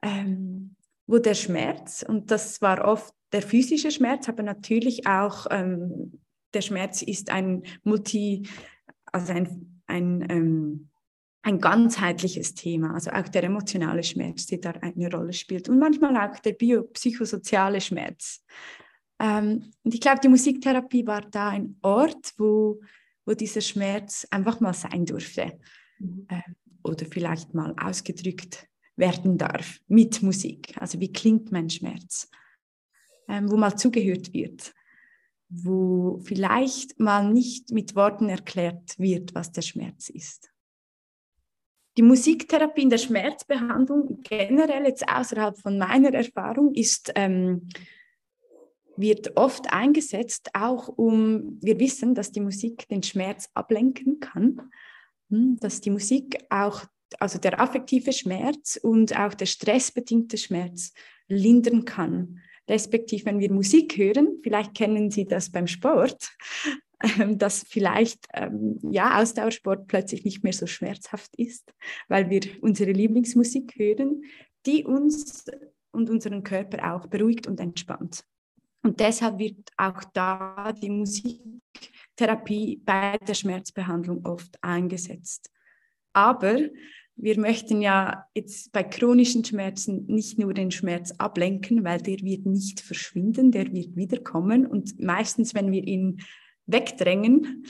ähm, 0.00 0.76
wo 1.06 1.18
der 1.18 1.34
Schmerz, 1.34 2.02
und 2.08 2.30
das 2.30 2.62
war 2.62 2.86
oft 2.86 3.14
der 3.32 3.42
physische 3.42 3.90
Schmerz, 3.90 4.30
aber 4.30 4.42
natürlich 4.42 5.06
auch 5.06 5.46
ähm, 5.50 6.22
der 6.54 6.62
Schmerz 6.62 7.02
ist 7.02 7.28
ein 7.28 7.64
Multi, 7.84 8.48
also 9.12 9.34
ein, 9.34 9.82
ein, 9.86 10.26
ähm, 10.30 10.88
ein 11.46 11.60
ganzheitliches 11.60 12.54
Thema, 12.54 12.94
also 12.94 13.12
auch 13.12 13.28
der 13.28 13.44
emotionale 13.44 14.02
Schmerz, 14.02 14.46
der 14.46 14.58
da 14.58 14.70
eine 14.70 15.08
Rolle 15.08 15.32
spielt 15.32 15.68
und 15.68 15.78
manchmal 15.78 16.16
auch 16.16 16.40
der 16.40 16.54
biopsychosoziale 16.54 17.80
Schmerz. 17.80 18.44
Ähm, 19.20 19.72
und 19.84 19.94
ich 19.94 20.00
glaube, 20.00 20.18
die 20.20 20.28
Musiktherapie 20.28 21.06
war 21.06 21.20
da 21.20 21.50
ein 21.50 21.78
Ort, 21.82 22.34
wo, 22.36 22.80
wo 23.24 23.34
dieser 23.34 23.60
Schmerz 23.60 24.26
einfach 24.32 24.58
mal 24.58 24.74
sein 24.74 25.06
durfte 25.06 25.56
mhm. 26.00 26.26
äh, 26.28 26.42
oder 26.82 27.06
vielleicht 27.06 27.54
mal 27.54 27.76
ausgedrückt 27.80 28.66
werden 28.96 29.38
darf 29.38 29.78
mit 29.86 30.24
Musik. 30.24 30.74
Also 30.80 30.98
wie 30.98 31.12
klingt 31.12 31.52
mein 31.52 31.70
Schmerz? 31.70 32.28
Ähm, 33.28 33.48
wo 33.48 33.56
mal 33.56 33.76
zugehört 33.76 34.32
wird, 34.32 34.74
wo 35.48 36.18
vielleicht 36.24 36.98
mal 36.98 37.32
nicht 37.32 37.70
mit 37.70 37.94
Worten 37.94 38.28
erklärt 38.28 38.98
wird, 38.98 39.32
was 39.36 39.52
der 39.52 39.62
Schmerz 39.62 40.08
ist. 40.08 40.50
Die 41.96 42.02
Musiktherapie 42.02 42.82
in 42.82 42.90
der 42.90 42.98
Schmerzbehandlung 42.98 44.20
generell 44.22 44.84
jetzt 44.84 45.08
außerhalb 45.08 45.58
von 45.58 45.78
meiner 45.78 46.12
Erfahrung 46.12 46.74
ist 46.74 47.12
ähm, 47.14 47.68
wird 48.96 49.36
oft 49.36 49.72
eingesetzt, 49.72 50.50
auch 50.54 50.88
um, 50.88 51.58
wir 51.60 51.78
wissen, 51.78 52.14
dass 52.14 52.32
die 52.32 52.40
Musik 52.40 52.88
den 52.88 53.02
Schmerz 53.02 53.48
ablenken 53.54 54.20
kann, 54.20 54.70
hm, 55.30 55.56
dass 55.60 55.80
die 55.80 55.90
Musik 55.90 56.38
auch, 56.50 56.84
also 57.18 57.38
der 57.38 57.60
affektive 57.60 58.12
Schmerz 58.12 58.78
und 58.82 59.18
auch 59.18 59.34
der 59.34 59.46
stressbedingte 59.46 60.38
Schmerz 60.38 60.92
lindern 61.28 61.84
kann. 61.84 62.40
Respektiv, 62.68 63.26
wenn 63.26 63.38
wir 63.38 63.52
Musik 63.52 63.96
hören, 63.96 64.40
vielleicht 64.42 64.74
kennen 64.74 65.10
Sie 65.10 65.24
das 65.24 65.50
beim 65.50 65.66
Sport, 65.66 66.30
dass 67.36 67.64
vielleicht 67.68 68.26
ähm, 68.34 68.78
ja, 68.90 69.20
Ausdauersport 69.20 69.86
plötzlich 69.86 70.24
nicht 70.24 70.42
mehr 70.44 70.52
so 70.52 70.66
schmerzhaft 70.66 71.34
ist, 71.36 71.72
weil 72.08 72.30
wir 72.30 72.40
unsere 72.60 72.92
Lieblingsmusik 72.92 73.74
hören, 73.76 74.22
die 74.64 74.84
uns 74.84 75.44
und 75.92 76.10
unseren 76.10 76.42
Körper 76.42 76.94
auch 76.94 77.06
beruhigt 77.06 77.46
und 77.46 77.60
entspannt. 77.60 78.24
Und 78.82 79.00
deshalb 79.00 79.38
wird 79.38 79.70
auch 79.76 80.04
da 80.14 80.72
die 80.72 80.90
Musiktherapie 80.90 82.82
bei 82.84 83.18
der 83.18 83.34
Schmerzbehandlung 83.34 84.24
oft 84.24 84.56
eingesetzt. 84.62 85.50
Aber 86.12 86.58
wir 87.16 87.40
möchten 87.40 87.80
ja 87.80 88.26
jetzt 88.34 88.72
bei 88.72 88.84
chronischen 88.84 89.44
Schmerzen 89.44 90.06
nicht 90.06 90.38
nur 90.38 90.54
den 90.54 90.70
Schmerz 90.70 91.12
ablenken, 91.12 91.82
weil 91.82 92.00
der 92.00 92.18
wird 92.20 92.46
nicht 92.46 92.80
verschwinden, 92.80 93.50
der 93.50 93.72
wird 93.72 93.96
wiederkommen. 93.96 94.66
Und 94.66 95.00
meistens, 95.00 95.54
wenn 95.54 95.72
wir 95.72 95.82
ihn 95.82 96.20
wegdrängen, 96.66 97.66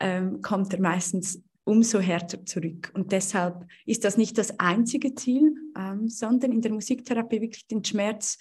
ähm, 0.00 0.42
kommt 0.42 0.72
er 0.72 0.80
meistens 0.80 1.42
umso 1.64 2.00
härter 2.00 2.44
zurück. 2.44 2.90
Und 2.94 3.12
deshalb 3.12 3.66
ist 3.86 4.04
das 4.04 4.16
nicht 4.16 4.38
das 4.38 4.58
einzige 4.58 5.14
Ziel, 5.14 5.54
ähm, 5.76 6.08
sondern 6.08 6.52
in 6.52 6.62
der 6.62 6.72
Musiktherapie 6.72 7.40
wirklich 7.40 7.66
den 7.66 7.84
Schmerz 7.84 8.38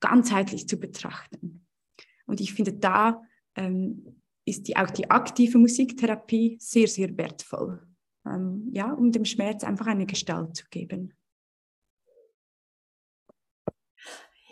ganzheitlich 0.00 0.68
zu 0.68 0.78
betrachten. 0.78 1.66
Und 2.26 2.40
ich 2.40 2.52
finde, 2.54 2.72
da 2.72 3.22
ähm, 3.54 4.20
ist 4.44 4.68
die, 4.68 4.76
auch 4.76 4.90
die 4.90 5.10
aktive 5.10 5.58
Musiktherapie 5.58 6.56
sehr, 6.60 6.88
sehr 6.88 7.16
wertvoll, 7.16 7.86
ähm, 8.26 8.70
ja, 8.72 8.92
um 8.92 9.12
dem 9.12 9.24
Schmerz 9.24 9.64
einfach 9.64 9.86
eine 9.86 10.06
Gestalt 10.06 10.56
zu 10.56 10.64
geben. 10.70 11.14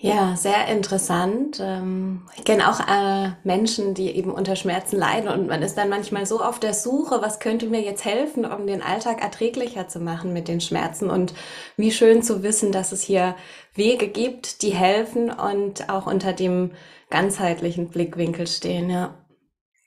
Ja, 0.04 0.34
sehr 0.34 0.66
interessant. 0.66 1.60
Ähm, 1.60 2.22
ich 2.36 2.44
kenne 2.44 2.68
auch 2.68 2.80
äh, 2.80 3.30
Menschen, 3.44 3.94
die 3.94 4.10
eben 4.16 4.32
unter 4.32 4.56
Schmerzen 4.56 4.96
leiden 4.98 5.28
und 5.28 5.46
man 5.46 5.62
ist 5.62 5.76
dann 5.78 5.88
manchmal 5.88 6.26
so 6.26 6.42
auf 6.42 6.58
der 6.58 6.74
Suche, 6.74 7.22
was 7.22 7.38
könnte 7.38 7.66
mir 7.66 7.80
jetzt 7.82 8.04
helfen, 8.04 8.44
um 8.44 8.66
den 8.66 8.82
Alltag 8.82 9.22
erträglicher 9.22 9.86
zu 9.86 10.00
machen 10.00 10.32
mit 10.32 10.48
den 10.48 10.60
Schmerzen 10.60 11.08
und 11.08 11.34
wie 11.76 11.92
schön 11.92 12.24
zu 12.24 12.42
wissen, 12.42 12.72
dass 12.72 12.90
es 12.90 13.02
hier 13.02 13.36
Wege 13.74 14.08
gibt, 14.08 14.62
die 14.62 14.74
helfen 14.74 15.30
und 15.30 15.88
auch 15.88 16.06
unter 16.08 16.32
dem 16.32 16.72
ganzheitlichen 17.08 17.88
Blickwinkel 17.90 18.48
stehen, 18.48 18.90
ja. 18.90 19.14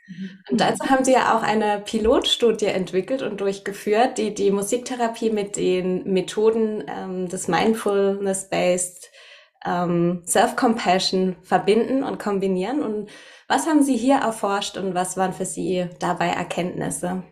Mhm. 0.07 0.29
Und 0.51 0.61
dazu 0.61 0.89
haben 0.89 1.03
Sie 1.03 1.13
ja 1.13 1.37
auch 1.37 1.43
eine 1.43 1.81
Pilotstudie 1.81 2.67
entwickelt 2.67 3.21
und 3.23 3.41
durchgeführt, 3.41 4.17
die 4.17 4.33
die 4.33 4.51
Musiktherapie 4.51 5.31
mit 5.31 5.57
den 5.57 6.11
Methoden 6.13 6.83
ähm, 6.87 7.27
des 7.27 7.47
Mindfulness-Based 7.47 9.09
ähm, 9.65 10.21
Self-Compassion 10.25 11.35
verbinden 11.41 12.03
und 12.03 12.19
kombinieren. 12.19 12.81
Und 12.81 13.09
was 13.47 13.67
haben 13.67 13.83
Sie 13.83 13.97
hier 13.97 14.15
erforscht 14.15 14.77
und 14.77 14.93
was 14.93 15.17
waren 15.17 15.33
für 15.33 15.45
Sie 15.45 15.87
dabei 15.99 16.27
Erkenntnisse? 16.27 17.23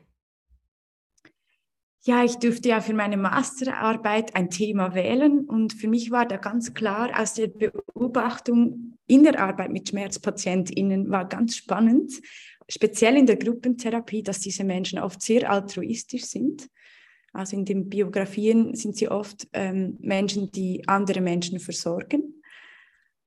Ja, 2.06 2.24
ich 2.24 2.36
durfte 2.36 2.68
ja 2.68 2.82
für 2.82 2.94
meine 2.94 3.16
Masterarbeit 3.16 4.36
ein 4.36 4.50
Thema 4.50 4.94
wählen 4.94 5.46
und 5.46 5.72
für 5.72 5.88
mich 5.88 6.12
war 6.12 6.26
da 6.26 6.36
ganz 6.36 6.74
klar 6.74 7.12
aus 7.18 7.34
der 7.36 7.48
Beobachtung 7.48 8.98
in 9.08 9.24
der 9.24 9.40
Arbeit 9.40 9.72
mit 9.72 9.88
SchmerzpatientInnen 9.88 11.10
war 11.10 11.28
ganz 11.28 11.56
spannend, 11.56 12.12
speziell 12.68 13.16
in 13.16 13.26
der 13.26 13.38
Gruppentherapie, 13.38 14.22
dass 14.22 14.40
diese 14.40 14.66
Menschen 14.66 15.00
oft 15.00 15.22
sehr 15.22 15.50
altruistisch 15.50 16.26
sind. 16.26 16.70
Also 17.34 17.58
in 17.58 17.66
den 17.66 17.90
Biografien 17.90 18.76
sind 18.76 18.96
sie 18.96 19.10
oft 19.10 19.48
ähm, 19.54 19.98
Menschen, 20.00 20.52
die 20.52 20.88
andere 20.88 21.20
Menschen 21.20 21.60
versorgen. 21.60 22.44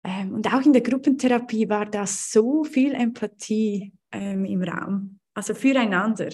Ähm, 0.05 0.33
und 0.33 0.47
auch 0.55 0.63
in 0.63 0.73
der 0.73 0.83
Gruppentherapie 0.83 1.69
war 1.69 1.87
da 1.87 2.07
so 2.07 2.63
viel 2.63 2.95
Empathie 2.95 3.93
ähm, 4.13 4.45
im 4.45 4.63
Raum, 4.63 5.19
also 5.35 5.55
füreinander. 5.55 6.29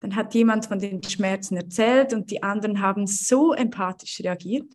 Dann 0.00 0.16
hat 0.16 0.34
jemand 0.34 0.66
von 0.66 0.78
den 0.78 1.02
Schmerzen 1.02 1.56
erzählt 1.56 2.14
und 2.14 2.30
die 2.30 2.42
anderen 2.42 2.80
haben 2.80 3.06
so 3.06 3.52
empathisch 3.52 4.20
reagiert. 4.20 4.72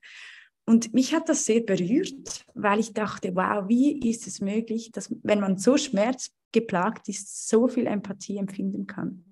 Und 0.65 0.93
mich 0.93 1.13
hat 1.15 1.27
das 1.27 1.45
sehr 1.45 1.61
berührt, 1.61 2.45
weil 2.53 2.79
ich 2.79 2.93
dachte, 2.93 3.35
wow, 3.35 3.67
wie 3.67 4.09
ist 4.09 4.27
es 4.27 4.41
möglich, 4.41 4.91
dass 4.91 5.13
wenn 5.23 5.39
man 5.39 5.57
so 5.57 5.75
schmerzgeplagt 5.75 7.09
ist, 7.09 7.49
so 7.49 7.67
viel 7.67 7.87
Empathie 7.87 8.37
empfinden 8.37 8.85
kann. 8.85 9.25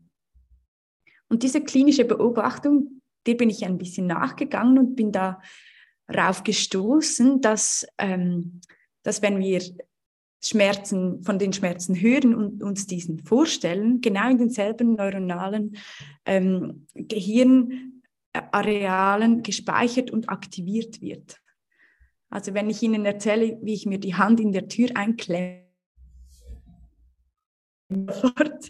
Und 1.29 1.43
diese 1.43 1.61
klinische 1.61 2.05
Beobachtung, 2.05 3.01
der 3.25 3.35
bin 3.35 3.49
ich 3.49 3.65
ein 3.65 3.77
bisschen 3.77 4.07
nachgegangen 4.07 4.79
und 4.79 4.95
bin 4.95 5.11
darauf 5.11 6.43
gestoßen, 6.43 7.41
dass, 7.41 7.85
ähm, 7.97 8.61
dass 9.03 9.21
wenn 9.21 9.39
wir 9.39 9.61
Schmerzen, 10.41 11.21
von 11.23 11.37
den 11.37 11.51
Schmerzen 11.53 11.99
hören 11.99 12.33
und 12.33 12.63
uns 12.63 12.87
diesen 12.87 13.19
vorstellen, 13.19 13.99
genau 14.01 14.29
in 14.29 14.37
denselben 14.37 14.95
neuronalen 14.95 15.75
ähm, 16.25 16.87
Gehirnarealen 16.95 19.43
gespeichert 19.43 20.11
und 20.11 20.29
aktiviert 20.29 21.01
wird. 21.01 21.41
Also 22.29 22.53
wenn 22.53 22.69
ich 22.69 22.81
Ihnen 22.81 23.05
erzähle, 23.05 23.59
wie 23.61 23.73
ich 23.73 23.85
mir 23.85 23.99
die 23.99 24.15
Hand 24.15 24.39
in 24.39 24.53
der 24.53 24.69
Tür 24.69 24.91
einklemme, 24.95 25.68
sofort 27.89 28.69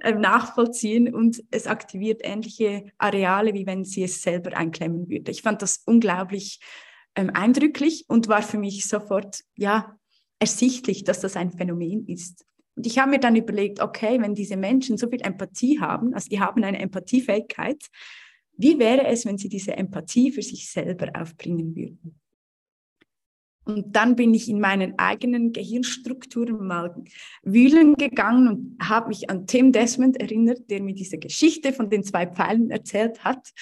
äh, 0.00 0.12
nachvollziehen 0.12 1.14
und 1.14 1.42
es 1.50 1.66
aktiviert 1.66 2.20
ähnliche 2.24 2.84
Areale, 2.98 3.54
wie 3.54 3.66
wenn 3.66 3.84
sie 3.84 4.04
es 4.04 4.22
selber 4.22 4.56
einklemmen 4.56 5.08
würde. 5.08 5.30
Ich 5.30 5.42
fand 5.42 5.62
das 5.62 5.82
unglaublich 5.84 6.60
ähm, 7.14 7.30
eindrücklich 7.32 8.04
und 8.08 8.28
war 8.28 8.42
für 8.42 8.58
mich 8.58 8.88
sofort, 8.88 9.40
ja, 9.56 9.96
ersichtlich, 10.38 11.04
dass 11.04 11.20
das 11.20 11.36
ein 11.36 11.52
Phänomen 11.52 12.06
ist. 12.06 12.44
Und 12.76 12.86
ich 12.86 12.98
habe 12.98 13.10
mir 13.10 13.20
dann 13.20 13.36
überlegt, 13.36 13.80
okay, 13.80 14.20
wenn 14.20 14.34
diese 14.34 14.56
Menschen 14.56 14.98
so 14.98 15.08
viel 15.08 15.20
Empathie 15.20 15.80
haben, 15.80 16.12
also 16.12 16.28
die 16.28 16.40
haben 16.40 16.64
eine 16.64 16.80
Empathiefähigkeit, 16.80 17.82
wie 18.56 18.78
wäre 18.78 19.06
es, 19.06 19.26
wenn 19.26 19.38
sie 19.38 19.48
diese 19.48 19.76
Empathie 19.76 20.32
für 20.32 20.42
sich 20.42 20.70
selber 20.70 21.10
aufbringen 21.14 21.74
würden? 21.74 22.20
Und 23.64 23.96
dann 23.96 24.16
bin 24.16 24.34
ich 24.34 24.48
in 24.48 24.60
meinen 24.60 24.98
eigenen 24.98 25.52
Gehirnstrukturen 25.52 26.66
mal 26.66 26.94
wühlen 27.42 27.94
gegangen 27.94 28.48
und 28.48 28.88
habe 28.88 29.08
mich 29.08 29.30
an 29.30 29.46
Tim 29.46 29.72
Desmond 29.72 30.20
erinnert, 30.20 30.70
der 30.70 30.82
mir 30.82 30.94
diese 30.94 31.18
Geschichte 31.18 31.72
von 31.72 31.88
den 31.88 32.04
zwei 32.04 32.26
Pfeilen 32.26 32.70
erzählt 32.70 33.24
hat. 33.24 33.52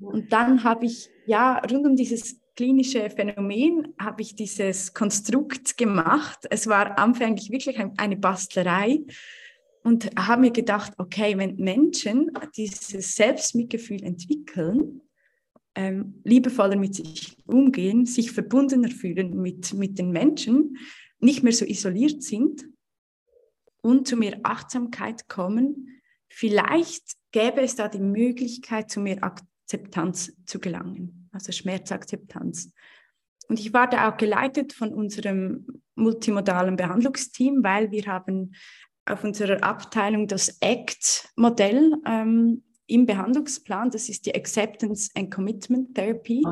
Und 0.00 0.32
dann 0.32 0.64
habe 0.64 0.86
ich 0.86 1.10
ja 1.26 1.58
rund 1.58 1.86
um 1.86 1.96
dieses 1.96 2.40
klinische 2.56 3.10
Phänomen 3.10 3.94
habe 4.00 4.22
ich 4.22 4.34
dieses 4.34 4.94
Konstrukt 4.94 5.76
gemacht. 5.76 6.46
Es 6.50 6.66
war 6.66 6.98
anfänglich 6.98 7.50
wirklich 7.50 7.78
eine 7.96 8.16
Bastlerei. 8.16 9.00
und 9.82 10.10
habe 10.16 10.40
mir 10.40 10.50
gedacht, 10.50 10.94
okay, 10.96 11.36
wenn 11.36 11.56
Menschen 11.56 12.30
dieses 12.56 13.16
Selbstmitgefühl 13.16 14.02
entwickeln, 14.02 15.02
ähm, 15.74 16.20
liebevoller 16.24 16.76
mit 16.76 16.94
sich 16.94 17.36
umgehen, 17.46 18.06
sich 18.06 18.32
verbundener 18.32 18.90
fühlen 18.90 19.40
mit, 19.40 19.74
mit 19.74 19.98
den 19.98 20.10
Menschen, 20.10 20.76
nicht 21.18 21.42
mehr 21.42 21.52
so 21.52 21.64
isoliert 21.64 22.22
sind 22.22 22.66
und 23.80 24.06
zu 24.06 24.16
mehr 24.16 24.38
Achtsamkeit 24.42 25.28
kommen, 25.28 26.00
vielleicht 26.28 27.14
gäbe 27.32 27.60
es 27.62 27.76
da 27.76 27.88
die 27.88 27.98
Möglichkeit, 27.98 28.90
zu 28.90 29.00
mehr 29.00 29.22
Akzeptanz 29.22 30.32
zu 30.46 30.58
gelangen, 30.58 31.28
also 31.32 31.52
Schmerzakzeptanz. 31.52 32.72
Und 33.48 33.60
ich 33.60 33.72
war 33.72 33.88
da 33.88 34.10
auch 34.10 34.16
geleitet 34.16 34.72
von 34.72 34.92
unserem 34.92 35.66
multimodalen 35.96 36.76
Behandlungsteam, 36.76 37.62
weil 37.62 37.90
wir 37.90 38.06
haben 38.06 38.54
auf 39.06 39.22
unserer 39.22 39.62
Abteilung 39.62 40.26
das 40.26 40.60
ACT-Modell 40.62 41.92
ähm, 42.06 42.62
im 42.86 43.06
Behandlungsplan. 43.06 43.90
Das 43.90 44.08
ist 44.08 44.26
die 44.26 44.34
Acceptance 44.34 45.10
and 45.14 45.32
Commitment 45.32 45.94
Therapy. 45.94 46.42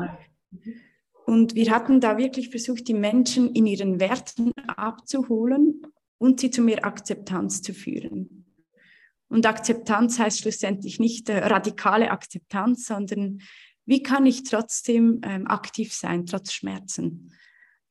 Und 1.25 1.55
wir 1.55 1.71
hatten 1.71 1.99
da 1.99 2.17
wirklich 2.17 2.49
versucht, 2.49 2.87
die 2.87 2.93
Menschen 2.93 3.53
in 3.53 3.65
ihren 3.65 3.99
Werten 3.99 4.51
abzuholen 4.67 5.81
und 6.17 6.39
sie 6.39 6.51
zu 6.51 6.61
mehr 6.61 6.85
Akzeptanz 6.85 7.61
zu 7.61 7.73
führen. 7.73 8.45
Und 9.29 9.45
Akzeptanz 9.45 10.19
heißt 10.19 10.41
schlussendlich 10.41 10.99
nicht 10.99 11.27
äh, 11.29 11.39
radikale 11.39 12.11
Akzeptanz, 12.11 12.85
sondern 12.85 13.39
wie 13.85 14.03
kann 14.03 14.25
ich 14.25 14.43
trotzdem 14.43 15.21
ähm, 15.23 15.47
aktiv 15.47 15.93
sein, 15.93 16.25
trotz 16.25 16.53
Schmerzen? 16.53 17.33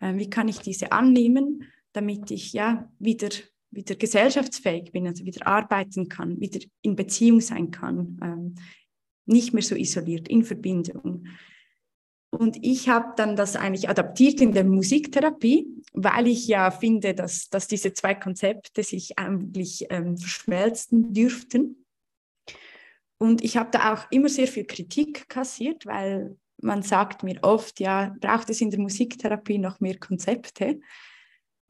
Ähm, 0.01 0.19
wie 0.19 0.31
kann 0.31 0.49
ich 0.49 0.61
diese 0.61 0.93
annehmen, 0.93 1.65
damit 1.93 2.31
ich 2.31 2.53
ja 2.53 2.91
wieder 2.99 3.31
wieder 3.73 3.97
gesellschaftsfähig 3.97 4.93
bin, 4.93 5.07
also 5.07 5.25
wieder 5.25 5.47
arbeiten 5.47 6.09
kann, 6.09 6.41
wieder 6.41 6.61
in 6.83 6.95
Beziehung 6.95 7.41
sein 7.41 7.71
kann, 7.71 8.19
ähm, 8.23 8.55
nicht 9.27 9.55
mehr 9.55 9.63
so 9.63 9.75
isoliert, 9.75 10.29
in 10.29 10.45
Verbindung. 10.45 11.27
Und 12.31 12.59
ich 12.63 12.89
habe 12.89 13.13
dann 13.17 13.37
das 13.37 13.57
eigentlich 13.57 13.89
adaptiert 13.89 14.41
in 14.41 14.53
der 14.53 14.65
Musiktherapie, 14.65 15.67
weil 15.93 16.29
ich 16.29 16.47
ja 16.47 16.71
finde, 16.71 17.15
dass, 17.15 17.51
dass 17.51 17.69
diese 17.69 17.93
zwei 17.93 18.15
Konzepte 18.15 18.83
sich 18.83 19.19
eigentlich 19.19 19.87
ähm, 19.91 20.17
verschmelzen 20.17 21.13
dürften. 21.13 21.85
Und 23.19 23.45
ich 23.45 23.57
habe 23.57 23.71
da 23.71 23.93
auch 23.93 24.11
immer 24.11 24.29
sehr 24.29 24.49
viel 24.49 24.65
Kritik 24.65 25.29
kassiert, 25.29 25.85
weil 25.85 26.37
man 26.63 26.83
sagt 26.83 27.23
mir 27.23 27.39
oft, 27.43 27.81
ja, 27.81 28.17
braucht 28.21 28.49
es 28.49 28.61
in 28.61 28.71
der 28.71 28.81
Musiktherapie 28.81 29.59
noch 29.59 29.81
mehr 29.81 29.99
Konzepte? 29.99 30.81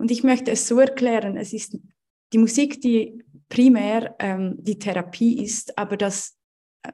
Und 0.03 0.11
ich 0.11 0.25
möchte 0.25 0.51
es 0.51 0.67
so 0.67 0.81
erklären, 0.81 1.37
es 1.37 1.53
ist 1.53 1.79
die 2.33 2.39
Musik, 2.39 2.81
die 2.81 3.23
primär 3.49 4.17
ähm, 4.19 4.57
die 4.59 4.77
Therapie 4.77 5.41
ist, 5.41 5.79
aber 5.79 5.97
das 5.97 6.37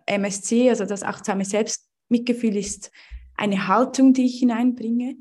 MSC, 0.04 0.68
also 0.68 0.84
das 0.84 1.02
achtsame 1.02 1.46
Selbstmitgefühl 1.46 2.54
ist 2.54 2.90
eine 3.34 3.66
Haltung, 3.66 4.12
die 4.12 4.26
ich 4.26 4.40
hineinbringe 4.40 5.16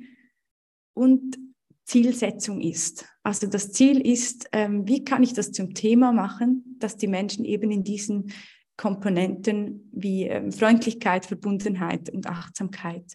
und 0.96 1.40
Zielsetzung 1.86 2.60
ist. 2.60 3.06
Also 3.24 3.48
das 3.48 3.72
Ziel 3.72 4.06
ist, 4.06 4.50
ähm, 4.52 4.86
wie 4.86 5.06
kann 5.06 5.24
ich 5.24 5.32
das 5.32 5.54
zum 5.54 5.74
Thema 5.74 6.12
machen, 6.12 6.76
dass 6.80 6.98
die 6.98 7.08
Menschen 7.08 7.46
eben 7.46 7.72
in 7.72 7.86
diesen 7.86 8.34
Komponenten 8.76 9.90
wie 9.94 10.24
ähm, 10.24 10.52
Freundlichkeit, 10.52 11.26
Verbundenheit 11.26 12.10
und 12.10 12.28
Achtsamkeit 12.28 13.14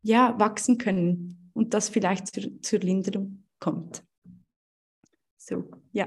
ja 0.00 0.38
wachsen 0.38 0.78
können 0.78 1.50
und 1.52 1.74
das 1.74 1.90
vielleicht 1.90 2.28
zur, 2.28 2.62
zur 2.62 2.78
Linderung 2.78 3.43
kommt. 3.64 4.02
So, 5.38 5.64
ja. 5.92 6.06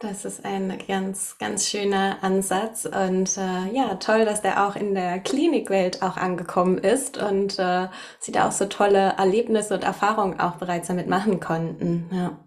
Das 0.00 0.24
ist 0.24 0.44
ein 0.44 0.78
ganz, 0.86 1.38
ganz 1.38 1.66
schöner 1.66 2.22
Ansatz 2.22 2.84
und 2.84 3.36
äh, 3.36 3.72
ja, 3.72 3.96
toll, 3.96 4.24
dass 4.26 4.42
der 4.42 4.66
auch 4.66 4.76
in 4.76 4.94
der 4.94 5.18
Klinikwelt 5.18 6.02
auch 6.02 6.16
angekommen 6.16 6.78
ist 6.78 7.16
und 7.16 7.58
äh, 7.58 7.88
sie 8.20 8.32
da 8.32 8.46
auch 8.46 8.52
so 8.52 8.66
tolle 8.66 9.14
Erlebnisse 9.16 9.74
und 9.74 9.82
Erfahrungen 9.82 10.38
auch 10.38 10.56
bereits 10.56 10.88
damit 10.88 11.08
machen 11.08 11.40
konnten. 11.40 12.10
Ja. 12.12 12.44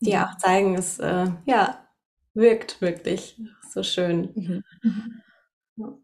Die 0.00 0.10
ja. 0.10 0.26
auch 0.26 0.36
zeigen, 0.36 0.74
es 0.74 0.98
äh, 0.98 1.28
ja, 1.46 1.86
wirkt 2.34 2.82
wirklich 2.82 3.40
so 3.70 3.82
schön. 3.84 4.32
Mhm. 4.34 4.64
Mhm. 5.76 6.03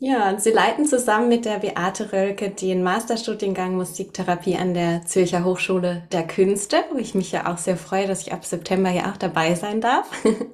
Ja, 0.00 0.30
und 0.30 0.40
Sie 0.40 0.50
leiten 0.52 0.86
zusammen 0.86 1.28
mit 1.28 1.44
der 1.44 1.58
Beate 1.58 2.12
Rölke 2.12 2.50
den 2.50 2.84
Masterstudiengang 2.84 3.74
Musiktherapie 3.74 4.56
an 4.56 4.72
der 4.72 5.04
Zürcher 5.04 5.44
Hochschule 5.44 6.06
der 6.12 6.24
Künste, 6.24 6.84
wo 6.92 6.98
ich 6.98 7.16
mich 7.16 7.32
ja 7.32 7.52
auch 7.52 7.58
sehr 7.58 7.76
freue, 7.76 8.06
dass 8.06 8.22
ich 8.22 8.32
ab 8.32 8.44
September 8.44 8.90
hier 8.90 9.08
auch 9.08 9.16
dabei 9.16 9.56
sein 9.56 9.80
darf. 9.80 10.08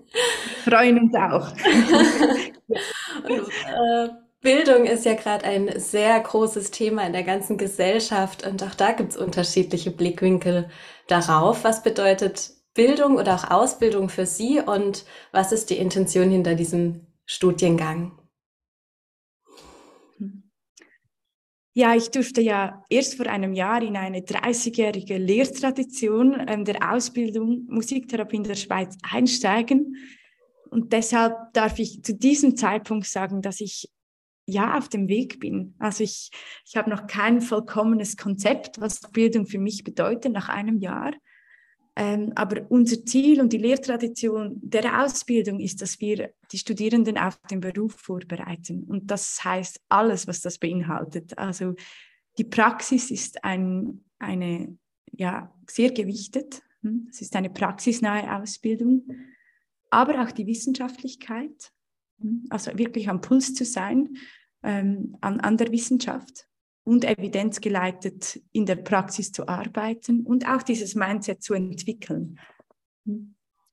Freuen 0.65 0.99
uns 0.99 1.15
auch. 1.15 1.53
und, 3.29 3.49
äh, 3.49 4.09
Bildung 4.41 4.87
ist 4.87 5.05
ja 5.05 5.13
gerade 5.15 5.45
ein 5.45 5.79
sehr 5.79 6.19
großes 6.21 6.71
Thema 6.71 7.07
in 7.07 7.13
der 7.13 7.23
ganzen 7.23 7.59
Gesellschaft 7.59 8.47
und 8.47 8.63
auch 8.63 8.75
da 8.75 8.93
gibt 8.93 9.13
es 9.13 9.17
unterschiedliche 9.19 9.91
Blickwinkel 9.91 10.71
darauf. 11.07 11.65
Was 11.65 11.83
bedeutet 11.83 12.51
Bildung 12.73 13.17
oder 13.17 13.35
auch 13.35 13.51
Ausbildung 13.51 14.09
für 14.09 14.25
Sie 14.27 14.61
und 14.61 15.05
was 15.33 15.53
ist 15.53 15.69
die 15.69 15.79
Intention 15.79 16.31
hinter 16.31 16.55
diesem 16.55 17.07
Studiengang? 17.27 18.24
Ja, 21.77 21.97
ich 21.97 22.13
durfte 22.13 22.41
ja 22.41 22.85
erst 22.89 23.17
vor 23.17 23.27
einem 23.27 23.53
Jahr 23.53 23.83
in 23.83 23.97
eine 23.97 24.21
30-jährige 24.21 25.19
Lehrtradition 25.19 26.65
der 26.65 26.93
Ausbildung 26.93 27.67
Musiktherapie 27.69 28.37
in 28.37 28.45
der 28.45 28.55
Schweiz 28.55 28.97
einsteigen. 29.03 29.97
Und 30.71 30.93
deshalb 30.93 31.35
darf 31.53 31.81
ich 31.81 32.05
zu 32.05 32.15
diesem 32.15 32.57
Zeitpunkt 32.57 33.07
sagen, 33.07 33.43
dass 33.43 33.61
ich 33.61 33.91
ja 34.47 34.79
auf 34.79 34.89
dem 34.89 35.09
Weg 35.09 35.41
bin. 35.41 35.75
Also 35.81 36.05
ich, 36.05 36.31
ich 36.65 36.77
habe 36.77 36.91
noch 36.91 37.09
kein 37.09 37.41
vollkommenes 37.41 38.17
Konzept, 38.17 38.81
was 38.81 39.01
Bildung 39.11 39.47
für 39.47 39.59
mich 39.59 39.83
bedeutet 39.83 40.33
nach 40.33 40.49
einem 40.49 40.79
Jahr. 40.79 41.13
Ähm, 41.97 42.33
aber 42.35 42.67
unser 42.71 43.05
Ziel 43.05 43.41
und 43.41 43.53
die 43.53 43.59
Lehrtradition 43.59 44.59
der 44.63 45.05
Ausbildung 45.05 45.61
ist, 45.61 45.81
dass 45.81 46.01
wir 46.01 46.33
die 46.51 46.59
Studierenden 46.59 47.17
auf 47.17 47.39
den 47.51 47.61
Beruf 47.61 47.93
vorbereiten. 47.93 48.83
Und 48.85 49.11
das 49.11 49.45
heißt 49.45 49.81
alles, 49.89 50.27
was 50.27 50.41
das 50.41 50.59
beinhaltet. 50.59 51.39
Also 51.39 51.75
die 52.37 52.45
Praxis 52.45 53.13
ist 53.13 53.45
ein, 53.45 54.05
eine, 54.19 54.77
ja, 55.13 55.55
sehr 55.71 55.93
gewichtet. 55.93 56.63
Hm? 56.83 57.07
Es 57.11 57.21
ist 57.21 57.37
eine 57.37 57.51
praxisnahe 57.51 58.41
Ausbildung, 58.41 59.07
aber 59.91 60.23
auch 60.23 60.33
die 60.33 60.49
Wissenschaftlichkeit, 60.49 61.73
hm? 62.21 62.47
also 62.51 62.77
wirklich 62.77 63.09
am 63.09 63.21
Puls 63.21 63.55
zu 63.55 63.65
sein 63.65 64.17
ähm, 64.65 65.17
an, 65.21 65.39
an 65.39 65.57
der 65.57 65.71
Wissenschaft 65.71 66.49
und 66.85 67.05
evidenzgeleitet 67.05 68.41
in 68.53 68.67
der 68.67 68.77
Praxis 68.77 69.33
zu 69.33 69.49
arbeiten 69.49 70.25
und 70.25 70.47
auch 70.47 70.63
dieses 70.63 70.95
Mindset 70.95 71.43
zu 71.43 71.55
entwickeln. 71.55 72.39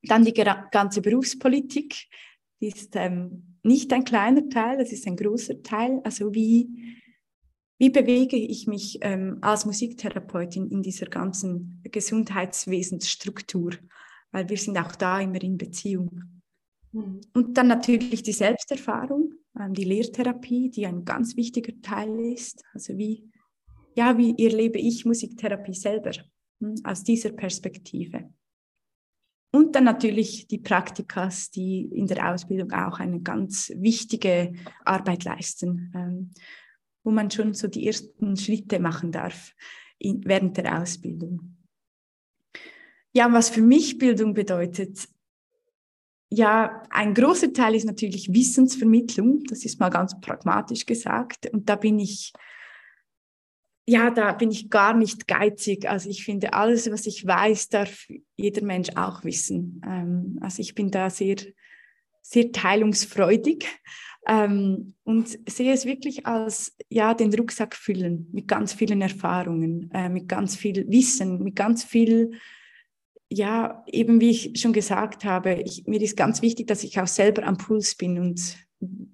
Dann 0.03 0.25
die 0.25 0.33
ganze 0.33 1.01
Berufspolitik, 1.01 2.07
die 2.61 2.67
ist 2.67 2.95
ähm, 2.95 3.57
nicht 3.63 3.91
ein 3.93 4.05
kleiner 4.05 4.47
Teil, 4.49 4.77
das 4.77 4.91
ist 4.91 5.05
ein 5.07 5.17
großer 5.17 5.61
Teil. 5.61 6.01
Also 6.03 6.33
wie, 6.33 6.97
wie 7.77 7.89
bewege 7.89 8.37
ich 8.37 8.65
mich 8.67 8.99
ähm, 9.01 9.37
als 9.41 9.65
Musiktherapeutin 9.65 10.67
in 10.67 10.81
dieser 10.81 11.07
ganzen 11.07 11.81
Gesundheitswesensstruktur? 11.83 13.71
Weil 14.31 14.47
wir 14.49 14.57
sind 14.57 14.77
auch 14.77 14.95
da 14.95 15.19
immer 15.19 15.41
in 15.41 15.57
Beziehung. 15.57 16.41
Mhm. 16.93 17.21
Und 17.33 17.57
dann 17.57 17.67
natürlich 17.67 18.23
die 18.23 18.31
Selbsterfahrung 18.31 19.33
die 19.53 19.83
Lehrtherapie, 19.83 20.69
die 20.69 20.85
ein 20.85 21.05
ganz 21.05 21.35
wichtiger 21.35 21.73
Teil 21.81 22.33
ist. 22.33 22.63
Also 22.73 22.97
wie, 22.97 23.29
ja, 23.95 24.17
wie 24.17 24.35
erlebe 24.43 24.79
ich 24.79 25.05
Musiktherapie 25.05 25.73
selber 25.73 26.11
hm, 26.59 26.75
aus 26.83 27.03
dieser 27.03 27.31
Perspektive. 27.31 28.29
Und 29.53 29.75
dann 29.75 29.83
natürlich 29.83 30.47
die 30.47 30.59
Praktikas, 30.59 31.51
die 31.51 31.81
in 31.81 32.07
der 32.07 32.33
Ausbildung 32.33 32.71
auch 32.71 32.99
eine 32.99 33.19
ganz 33.21 33.71
wichtige 33.75 34.53
Arbeit 34.85 35.25
leisten, 35.25 35.91
ähm, 35.93 36.31
wo 37.03 37.11
man 37.11 37.29
schon 37.29 37.53
so 37.53 37.67
die 37.67 37.85
ersten 37.85 38.37
Schritte 38.37 38.79
machen 38.79 39.11
darf 39.11 39.53
während 39.99 40.55
der 40.57 40.81
Ausbildung. 40.81 41.57
Ja, 43.13 43.31
was 43.33 43.49
für 43.49 43.61
mich 43.61 43.97
Bildung 43.97 44.33
bedeutet, 44.33 45.09
ja, 46.33 46.83
ein 46.89 47.13
großer 47.13 47.51
Teil 47.51 47.75
ist 47.75 47.85
natürlich 47.85 48.33
Wissensvermittlung. 48.33 49.43
Das 49.49 49.65
ist 49.65 49.79
mal 49.81 49.89
ganz 49.89 50.17
pragmatisch 50.21 50.85
gesagt. 50.85 51.47
Und 51.51 51.67
da 51.67 51.75
bin 51.75 51.99
ich, 51.99 52.31
ja, 53.85 54.09
da 54.11 54.31
bin 54.31 54.49
ich 54.49 54.69
gar 54.69 54.93
nicht 54.93 55.27
geizig. 55.27 55.89
Also 55.89 56.09
ich 56.09 56.23
finde, 56.23 56.53
alles, 56.53 56.89
was 56.89 57.05
ich 57.05 57.27
weiß, 57.27 57.67
darf 57.67 58.07
jeder 58.37 58.63
Mensch 58.63 58.91
auch 58.95 59.25
wissen. 59.25 59.81
Ähm, 59.85 60.39
also 60.39 60.61
ich 60.61 60.73
bin 60.73 60.89
da 60.89 61.09
sehr, 61.09 61.35
sehr 62.21 62.53
teilungsfreudig 62.53 63.67
ähm, 64.25 64.93
und 65.03 65.37
sehe 65.49 65.73
es 65.73 65.85
wirklich 65.85 66.27
als, 66.27 66.77
ja, 66.87 67.13
den 67.13 67.33
Rucksack 67.33 67.75
füllen 67.75 68.29
mit 68.31 68.47
ganz 68.47 68.71
vielen 68.71 69.01
Erfahrungen, 69.01 69.91
äh, 69.93 70.07
mit 70.07 70.29
ganz 70.29 70.55
viel 70.55 70.87
Wissen, 70.87 71.43
mit 71.43 71.57
ganz 71.57 71.83
viel 71.83 72.39
ja, 73.31 73.83
eben 73.87 74.19
wie 74.19 74.29
ich 74.29 74.59
schon 74.59 74.73
gesagt 74.73 75.23
habe, 75.23 75.53
ich, 75.53 75.87
mir 75.87 76.01
ist 76.01 76.17
ganz 76.17 76.41
wichtig, 76.41 76.67
dass 76.67 76.83
ich 76.83 76.99
auch 76.99 77.07
selber 77.07 77.43
am 77.47 77.57
Puls 77.57 77.95
bin 77.95 78.19
und 78.19 78.57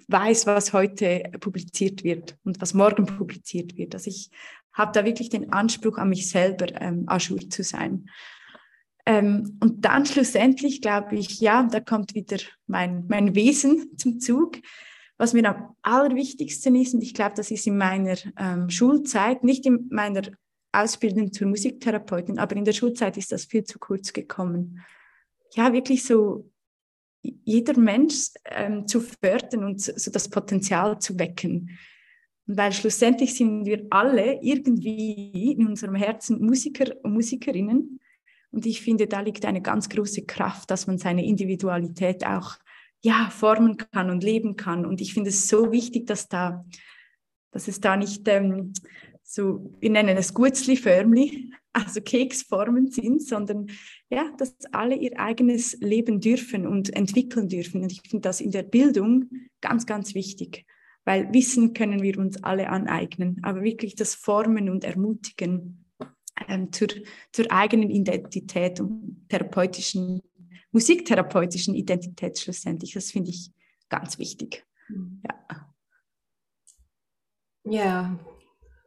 weiß, 0.08 0.48
was 0.48 0.74
heute 0.74 1.24
publiziert 1.40 2.04
wird 2.04 2.36
und 2.44 2.60
was 2.60 2.74
morgen 2.74 3.06
publiziert 3.06 3.78
wird. 3.78 3.94
Also 3.94 4.10
ich 4.10 4.32
habe 4.74 4.92
da 4.92 5.06
wirklich 5.06 5.30
den 5.30 5.54
Anspruch 5.54 6.00
an 6.00 6.10
mich 6.10 6.30
selber, 6.30 6.66
ähm, 6.82 7.04
Ajour 7.06 7.48
zu 7.50 7.62
sein. 7.62 8.10
Ähm, 9.06 9.58
und 9.62 9.86
dann 9.86 10.06
schlussendlich 10.08 10.82
glaube 10.82 11.16
ich, 11.16 11.40
ja, 11.40 11.64
da 11.64 11.80
kommt 11.80 12.16
wieder 12.16 12.38
mein, 12.66 13.06
mein 13.08 13.36
Wesen 13.36 13.98
zum 13.98 14.20
Zug. 14.20 14.58
Was 15.20 15.34
mir 15.34 15.48
am 15.48 15.76
allerwichtigsten 15.84 16.76
ist, 16.76 16.96
und 16.96 17.04
ich 17.04 17.14
glaube, 17.14 17.36
das 17.36 17.52
ist 17.52 17.68
in 17.68 17.78
meiner 17.78 18.18
ähm, 18.38 18.70
Schulzeit, 18.70 19.44
nicht 19.44 19.66
in 19.68 19.88
meiner 19.92 20.24
Ausbildung 20.84 21.32
zur 21.32 21.48
Musiktherapeutin, 21.48 22.40
aber 22.40 22.56
in 22.56 22.66
der 22.66 22.74
Schulzeit 22.74 23.18
ist 23.18 23.32
das 23.32 23.46
viel 23.46 23.64
zu 23.64 23.80
kurz 23.80 24.14
gekommen. 24.14 24.82
Ja, 25.54 25.74
wirklich 25.74 26.04
so 26.04 26.50
jeder 27.22 27.78
Mensch 27.78 28.30
ähm, 28.46 28.88
zu 28.88 29.02
fördern 29.02 29.64
und 29.64 29.82
so 29.82 30.12
das 30.12 30.30
Potenzial 30.30 31.00
zu 31.00 31.18
wecken. 31.20 31.78
Weil 32.46 32.72
schlussendlich 32.72 33.36
sind 33.36 33.66
wir 33.66 33.86
alle 33.90 34.40
irgendwie 34.42 35.54
in 35.54 35.68
unserem 35.68 35.96
Herzen 35.96 36.40
Musiker 36.40 36.94
und 37.04 37.14
Musikerinnen. 37.14 38.00
Und 38.52 38.66
ich 38.66 38.82
finde, 38.82 39.08
da 39.08 39.20
liegt 39.20 39.46
eine 39.46 39.62
ganz 39.62 39.90
große 39.90 40.26
Kraft, 40.26 40.72
dass 40.72 40.88
man 40.88 40.98
seine 40.98 41.26
Individualität 41.26 42.26
auch 42.26 42.56
ja, 43.04 43.30
formen 43.30 43.78
kann 43.78 44.10
und 44.10 44.24
leben 44.24 44.56
kann. 44.56 44.86
Und 44.86 45.02
ich 45.02 45.14
finde 45.14 45.30
es 45.30 45.48
so 45.48 45.72
wichtig, 45.72 46.08
dass, 46.08 46.30
da, 46.30 46.66
dass 47.52 47.68
es 47.68 47.82
da 47.82 47.98
nicht 47.98 48.28
ähm, 48.28 48.74
so, 49.30 49.74
wir 49.82 49.90
nennen 49.90 50.16
es 50.16 50.34
Gutzli-förmli, 50.34 51.52
also 51.74 52.00
Keksformen 52.00 52.90
sind, 52.90 53.22
sondern 53.22 53.68
ja, 54.10 54.32
dass 54.38 54.56
alle 54.72 54.96
ihr 54.96 55.20
eigenes 55.20 55.78
Leben 55.82 56.22
dürfen 56.22 56.66
und 56.66 56.96
entwickeln 56.96 57.50
dürfen. 57.50 57.84
Und 57.84 57.92
ich 57.92 58.02
finde 58.08 58.22
das 58.22 58.40
in 58.40 58.52
der 58.52 58.64
Bildung 58.64 59.30
ganz, 59.60 59.86
ganz 59.86 60.16
wichtig, 60.16 60.66
weil 61.04 61.34
Wissen 61.34 61.74
können 61.74 62.02
wir 62.02 62.18
uns 62.18 62.42
alle 62.42 62.70
aneignen, 62.70 63.42
aber 63.44 63.64
wirklich 63.64 63.96
das 63.96 64.16
Formen 64.16 64.70
und 64.70 64.86
Ermutigen 64.86 65.86
ähm, 66.48 66.72
zur, 66.72 66.88
zur 67.34 67.52
eigenen 67.52 67.90
Identität 67.90 68.80
und 68.80 69.26
therapeutischen, 69.28 70.22
musiktherapeutischen 70.72 71.76
Identität 71.76 72.40
schlussendlich, 72.40 72.94
das 72.94 73.12
finde 73.12 73.32
ich 73.32 73.52
ganz 73.90 74.20
wichtig. 74.20 74.66
Mhm. 74.88 75.22
Ja. 75.28 75.74
Ja, 77.70 78.20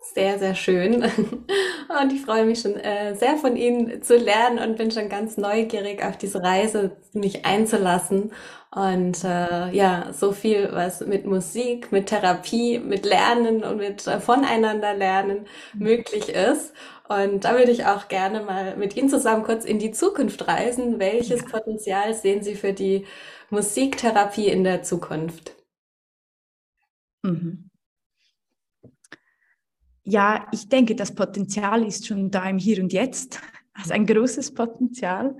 sehr, 0.00 0.38
sehr 0.38 0.54
schön. 0.54 1.02
Und 2.02 2.12
ich 2.12 2.22
freue 2.22 2.44
mich 2.44 2.60
schon 2.60 2.76
äh, 2.76 3.14
sehr 3.14 3.36
von 3.36 3.56
Ihnen 3.56 4.02
zu 4.02 4.16
lernen 4.16 4.58
und 4.58 4.76
bin 4.76 4.90
schon 4.90 5.08
ganz 5.08 5.36
neugierig 5.36 6.04
auf 6.04 6.16
diese 6.16 6.42
Reise, 6.42 6.96
mich 7.12 7.44
einzulassen. 7.44 8.32
Und 8.70 9.24
äh, 9.24 9.70
ja, 9.72 10.12
so 10.12 10.30
viel, 10.32 10.68
was 10.72 11.00
mit 11.00 11.26
Musik, 11.26 11.90
mit 11.90 12.06
Therapie, 12.06 12.78
mit 12.78 13.04
Lernen 13.04 13.64
und 13.64 13.78
mit 13.78 14.06
äh, 14.06 14.20
voneinander 14.20 14.94
lernen 14.94 15.46
mhm. 15.74 15.82
möglich 15.82 16.28
ist. 16.28 16.72
Und 17.08 17.44
da 17.44 17.56
würde 17.56 17.72
ich 17.72 17.86
auch 17.86 18.06
gerne 18.06 18.40
mal 18.42 18.76
mit 18.76 18.96
Ihnen 18.96 19.08
zusammen 19.08 19.42
kurz 19.42 19.64
in 19.64 19.80
die 19.80 19.90
Zukunft 19.90 20.46
reisen. 20.46 21.00
Welches 21.00 21.40
ja. 21.40 21.48
Potenzial 21.48 22.14
sehen 22.14 22.42
Sie 22.44 22.54
für 22.54 22.72
die 22.72 23.04
Musiktherapie 23.50 24.46
in 24.46 24.62
der 24.62 24.84
Zukunft? 24.84 25.56
Mhm. 27.22 27.69
Ja, 30.02 30.48
ich 30.52 30.68
denke, 30.68 30.94
das 30.94 31.14
Potenzial 31.14 31.86
ist 31.86 32.06
schon 32.06 32.30
da 32.30 32.48
im 32.48 32.58
Hier 32.58 32.82
und 32.82 32.92
Jetzt. 32.92 33.40
Also 33.72 33.94
ein 33.94 34.04
großes 34.04 34.52
Potenzial. 34.52 35.34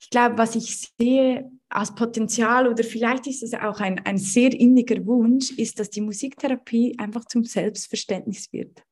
Ich 0.00 0.08
glaube, 0.08 0.38
was 0.38 0.54
ich 0.54 0.88
sehe 0.98 1.50
als 1.68 1.94
Potenzial 1.94 2.68
oder 2.68 2.82
vielleicht 2.84 3.26
ist 3.26 3.42
es 3.42 3.52
auch 3.52 3.80
ein, 3.80 3.98
ein 4.06 4.16
sehr 4.16 4.52
inniger 4.58 5.04
Wunsch, 5.04 5.50
ist, 5.50 5.78
dass 5.78 5.90
die 5.90 6.00
Musiktherapie 6.00 6.96
einfach 6.98 7.26
zum 7.26 7.44
Selbstverständnis 7.44 8.50
wird. 8.52 8.82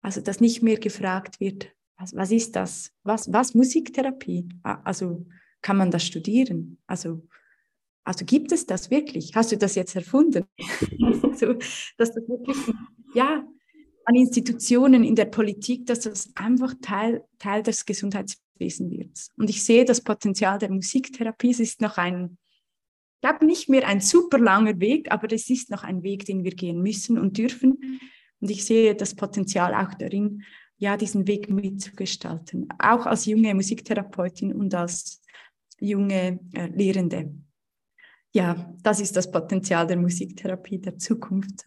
Also, 0.00 0.22
dass 0.22 0.40
nicht 0.40 0.62
mehr 0.62 0.78
gefragt 0.78 1.40
wird, 1.40 1.72
was, 1.98 2.14
was 2.14 2.30
ist 2.30 2.56
das? 2.56 2.90
Was, 3.02 3.30
was 3.32 3.54
Musiktherapie? 3.54 4.48
Also, 4.62 5.26
kann 5.60 5.76
man 5.76 5.90
das 5.90 6.04
studieren? 6.04 6.78
Also, 6.86 7.26
also 8.04 8.24
gibt 8.24 8.52
es 8.52 8.66
das 8.66 8.90
wirklich? 8.90 9.34
Hast 9.34 9.52
du 9.52 9.56
das 9.56 9.74
jetzt 9.74 9.96
erfunden? 9.96 10.44
so, 11.34 11.54
dass 11.96 12.12
das 12.14 12.28
wirklich, 12.28 12.56
ja, 13.14 13.46
an 14.06 14.14
Institutionen 14.14 15.04
in 15.04 15.14
der 15.14 15.26
Politik, 15.26 15.86
dass 15.86 16.00
das 16.00 16.30
einfach 16.34 16.74
Teil, 16.82 17.24
Teil 17.38 17.62
des 17.62 17.84
Gesundheitswesens 17.86 18.90
wird. 18.90 19.18
Und 19.36 19.50
ich 19.50 19.64
sehe 19.64 19.84
das 19.84 20.02
Potenzial 20.02 20.58
der 20.58 20.70
Musiktherapie. 20.70 21.50
Es 21.50 21.60
ist 21.60 21.80
noch 21.80 21.96
ein, 21.96 22.38
ich 23.16 23.20
glaube 23.20 23.46
nicht 23.46 23.68
mehr 23.68 23.86
ein 23.86 24.00
super 24.00 24.38
langer 24.38 24.78
Weg, 24.80 25.10
aber 25.10 25.32
es 25.32 25.48
ist 25.48 25.70
noch 25.70 25.84
ein 25.84 26.02
Weg, 26.02 26.26
den 26.26 26.44
wir 26.44 26.54
gehen 26.54 26.82
müssen 26.82 27.18
und 27.18 27.38
dürfen. 27.38 28.00
Und 28.40 28.50
ich 28.50 28.64
sehe 28.64 28.94
das 28.94 29.14
Potenzial 29.14 29.74
auch 29.74 29.94
darin, 29.94 30.42
ja, 30.76 30.96
diesen 30.96 31.26
Weg 31.26 31.48
mitzugestalten, 31.48 32.68
auch 32.78 33.06
als 33.06 33.26
junge 33.26 33.54
Musiktherapeutin 33.54 34.52
und 34.52 34.74
als 34.74 35.22
junge 35.80 36.40
äh, 36.52 36.66
Lehrende. 36.66 37.32
Ja, 38.32 38.74
das 38.82 39.00
ist 39.00 39.16
das 39.16 39.30
Potenzial 39.30 39.86
der 39.86 39.96
Musiktherapie 39.96 40.78
der 40.78 40.98
Zukunft. 40.98 41.66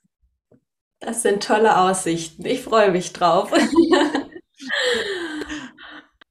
Das 0.99 1.21
sind 1.21 1.43
tolle 1.43 1.77
Aussichten. 1.79 2.45
Ich 2.45 2.61
freue 2.61 2.91
mich 2.91 3.13
drauf. 3.13 3.51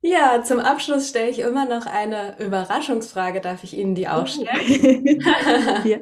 ja, 0.00 0.42
zum 0.42 0.58
Abschluss 0.58 1.08
stelle 1.08 1.30
ich 1.30 1.38
immer 1.38 1.66
noch 1.66 1.86
eine 1.86 2.38
Überraschungsfrage. 2.38 3.40
Darf 3.40 3.62
ich 3.64 3.76
Ihnen 3.76 3.94
die 3.94 4.08
auch 4.08 4.24
oh. 4.24 4.26
stellen? 4.26 5.06
ja. 5.84 5.98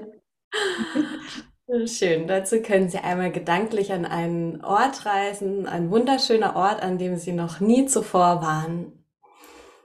Schön. 1.87 2.27
Dazu 2.27 2.63
können 2.63 2.89
Sie 2.89 2.99
einmal 2.99 3.33
gedanklich 3.33 3.93
an 3.93 4.07
einen 4.07 4.65
Ort 4.65 5.05
reisen, 5.05 5.67
ein 5.67 5.91
wunderschöner 5.91 6.57
Ort, 6.57 6.83
an 6.83 6.99
dem 6.99 7.17
Sie 7.17 7.33
noch 7.33 7.61
nie 7.61 7.87
zuvor 7.87 8.41
waren. 8.43 9.05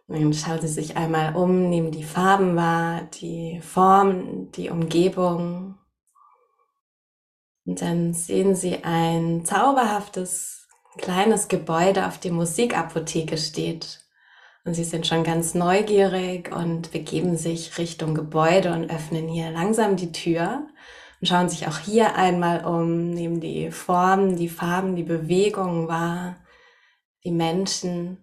Dann 0.08 0.34
schauen 0.34 0.62
Sie 0.62 0.68
sich 0.68 0.98
einmal 0.98 1.36
um, 1.36 1.70
nehmen 1.70 1.92
die 1.92 2.04
Farben 2.04 2.56
wahr, 2.56 3.08
die 3.22 3.60
Formen, 3.62 4.52
die 4.54 4.70
Umgebung. 4.70 5.79
Und 7.70 7.84
dann 7.84 8.14
sehen 8.16 8.56
Sie 8.56 8.84
ein 8.84 9.46
zauberhaftes 9.46 10.68
kleines 10.98 11.50
Gebäude, 11.50 12.08
auf 12.08 12.18
dem 12.18 12.34
Musikapotheke 12.34 13.38
steht. 13.38 14.00
Und 14.66 14.74
Sie 14.74 14.84
sind 14.84 15.06
schon 15.06 15.24
ganz 15.24 15.54
neugierig 15.54 16.52
und 16.52 16.92
begeben 16.92 17.38
sich 17.38 17.78
Richtung 17.78 18.16
Gebäude 18.16 18.74
und 18.74 18.90
öffnen 18.90 19.28
hier 19.28 19.52
langsam 19.52 19.98
die 19.98 20.12
Tür 20.12 20.66
und 21.22 21.28
schauen 21.28 21.48
sich 21.48 21.68
auch 21.68 21.78
hier 21.78 22.16
einmal 22.16 22.66
um, 22.66 23.12
nehmen 23.12 23.40
die 23.40 23.70
Formen, 23.70 24.36
die 24.36 24.50
Farben, 24.50 24.96
die 24.96 25.04
Bewegungen 25.04 25.88
wahr, 25.88 26.38
die 27.24 27.32
Menschen. 27.32 28.18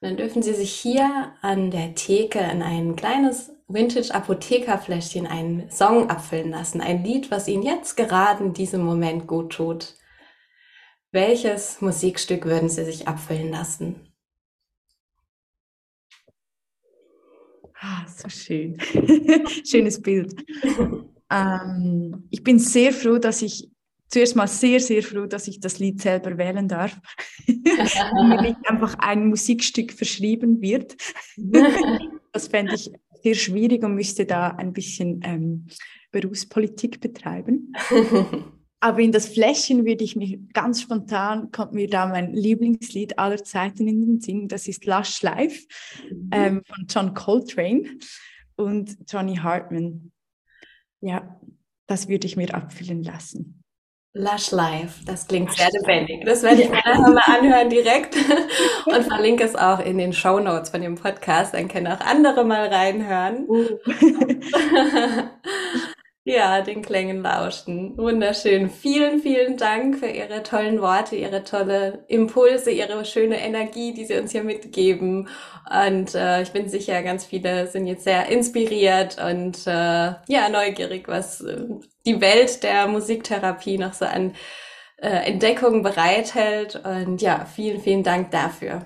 Und 0.00 0.08
dann 0.08 0.16
dürfen 0.16 0.40
Sie 0.40 0.54
sich 0.54 0.70
hier 0.70 1.32
an 1.42 1.72
der 1.72 1.96
Theke 1.96 2.38
in 2.38 2.62
ein 2.62 2.94
kleines 2.94 3.50
Vintage-Apothekerfläschchen 3.68 5.26
einen 5.26 5.70
Song 5.70 6.08
abfüllen 6.08 6.50
lassen. 6.50 6.80
Ein 6.80 7.04
Lied, 7.04 7.30
was 7.30 7.48
Ihnen 7.48 7.62
jetzt 7.62 7.96
gerade 7.96 8.42
in 8.42 8.54
diesem 8.54 8.82
Moment 8.82 9.26
gut 9.26 9.52
tut. 9.52 9.94
Welches 11.12 11.80
Musikstück 11.80 12.46
würden 12.46 12.70
Sie 12.70 12.84
sich 12.84 13.06
abfüllen 13.06 13.50
lassen? 13.50 14.08
Ah, 17.80 18.06
so 18.08 18.28
schön. 18.28 18.78
Schönes 19.64 20.00
Bild. 20.00 20.34
ähm, 21.30 22.26
ich 22.30 22.42
bin 22.42 22.58
sehr 22.58 22.92
froh, 22.92 23.18
dass 23.18 23.42
ich 23.42 23.70
zuerst 24.08 24.34
mal 24.34 24.48
sehr, 24.48 24.80
sehr 24.80 25.02
froh, 25.02 25.26
dass 25.26 25.46
ich 25.46 25.60
das 25.60 25.78
Lied 25.78 26.00
selber 26.00 26.36
wählen 26.38 26.66
darf. 26.66 26.98
Mir 27.46 28.42
nicht 28.42 28.58
einfach 28.68 28.94
ein 28.98 29.28
Musikstück 29.28 29.92
verschrieben 29.92 30.60
wird. 30.60 30.96
das 32.32 32.48
fände 32.48 32.74
ich 32.74 32.90
sehr 33.22 33.34
schwierig 33.34 33.82
und 33.84 33.94
müsste 33.94 34.26
da 34.26 34.48
ein 34.48 34.72
bisschen 34.72 35.20
ähm, 35.24 35.66
Berufspolitik 36.10 37.00
betreiben. 37.00 37.72
Aber 38.80 39.00
in 39.00 39.10
das 39.10 39.28
Fläschchen 39.28 39.84
würde 39.84 40.04
ich 40.04 40.14
mich 40.14 40.38
ganz 40.52 40.82
spontan, 40.82 41.50
kommt 41.50 41.72
mir 41.72 41.88
da 41.88 42.06
mein 42.06 42.32
Lieblingslied 42.32 43.18
aller 43.18 43.42
Zeiten 43.42 43.88
in 43.88 44.00
den 44.00 44.20
Sinn. 44.20 44.46
Das 44.46 44.68
ist 44.68 44.86
Lush 44.86 45.20
Life 45.22 45.66
mhm. 46.10 46.30
ähm, 46.32 46.62
von 46.64 46.86
John 46.88 47.14
Coltrane 47.14 47.98
und 48.54 48.96
Johnny 49.08 49.36
Hartman. 49.36 50.12
Ja, 51.00 51.40
das 51.86 52.08
würde 52.08 52.26
ich 52.26 52.36
mir 52.36 52.54
abfüllen 52.54 53.02
lassen. 53.02 53.57
Lush 54.18 54.50
Life, 54.50 55.04
das 55.06 55.28
klingt 55.28 55.52
sehr 55.52 55.70
lebendig. 55.70 56.24
Das 56.24 56.42
werde 56.42 56.62
ich 56.62 56.70
mir 56.70 56.82
nachher 56.84 57.08
mal 57.08 57.22
anhören 57.38 57.70
direkt 57.70 58.16
und 58.86 59.04
verlinke 59.04 59.44
es 59.44 59.54
auch 59.54 59.78
in 59.78 59.96
den 59.96 60.12
Show 60.12 60.40
Notes 60.40 60.70
von 60.70 60.80
dem 60.80 60.96
Podcast. 60.96 61.54
Dann 61.54 61.68
können 61.68 61.86
auch 61.86 62.00
andere 62.00 62.44
mal 62.44 62.66
reinhören. 62.66 63.48
Uh. 63.48 63.78
Ja, 66.28 66.60
den 66.60 66.82
Klängen 66.82 67.22
lauschen. 67.22 67.96
Wunderschön. 67.96 68.68
Vielen, 68.68 69.20
vielen 69.20 69.56
Dank 69.56 69.98
für 69.98 70.08
Ihre 70.08 70.42
tollen 70.42 70.82
Worte, 70.82 71.16
Ihre 71.16 71.42
tolle 71.42 72.04
Impulse, 72.06 72.70
Ihre 72.70 73.02
schöne 73.06 73.40
Energie, 73.40 73.94
die 73.94 74.04
Sie 74.04 74.18
uns 74.18 74.32
hier 74.32 74.44
mitgeben. 74.44 75.30
Und 75.88 76.14
äh, 76.14 76.42
ich 76.42 76.50
bin 76.50 76.68
sicher, 76.68 77.02
ganz 77.02 77.24
viele 77.24 77.66
sind 77.68 77.86
jetzt 77.86 78.04
sehr 78.04 78.26
inspiriert 78.28 79.16
und 79.18 79.66
äh, 79.66 79.70
ja, 79.70 80.50
neugierig, 80.52 81.08
was 81.08 81.40
äh, 81.40 81.64
die 82.04 82.20
Welt 82.20 82.62
der 82.62 82.88
Musiktherapie 82.88 83.78
noch 83.78 83.94
so 83.94 84.04
an 84.04 84.34
äh, 84.98 85.30
Entdeckungen 85.30 85.82
bereithält. 85.82 86.78
Und 86.84 87.22
ja, 87.22 87.46
vielen, 87.46 87.80
vielen 87.80 88.02
Dank 88.02 88.32
dafür. 88.32 88.84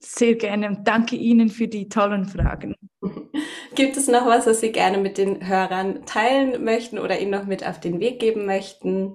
Sehr 0.00 0.34
gerne 0.34 0.76
danke 0.82 1.14
Ihnen 1.14 1.50
für 1.50 1.68
die 1.68 1.88
tollen 1.88 2.24
Fragen. 2.24 2.74
Gibt 3.74 3.96
es 3.96 4.08
noch 4.08 4.26
was, 4.26 4.46
was 4.46 4.60
Sie 4.60 4.72
gerne 4.72 4.98
mit 4.98 5.18
den 5.18 5.46
Hörern 5.46 6.04
teilen 6.06 6.64
möchten 6.64 6.98
oder 6.98 7.20
Ihnen 7.20 7.30
noch 7.30 7.46
mit 7.46 7.66
auf 7.66 7.80
den 7.80 8.00
Weg 8.00 8.20
geben 8.20 8.46
möchten? 8.46 9.14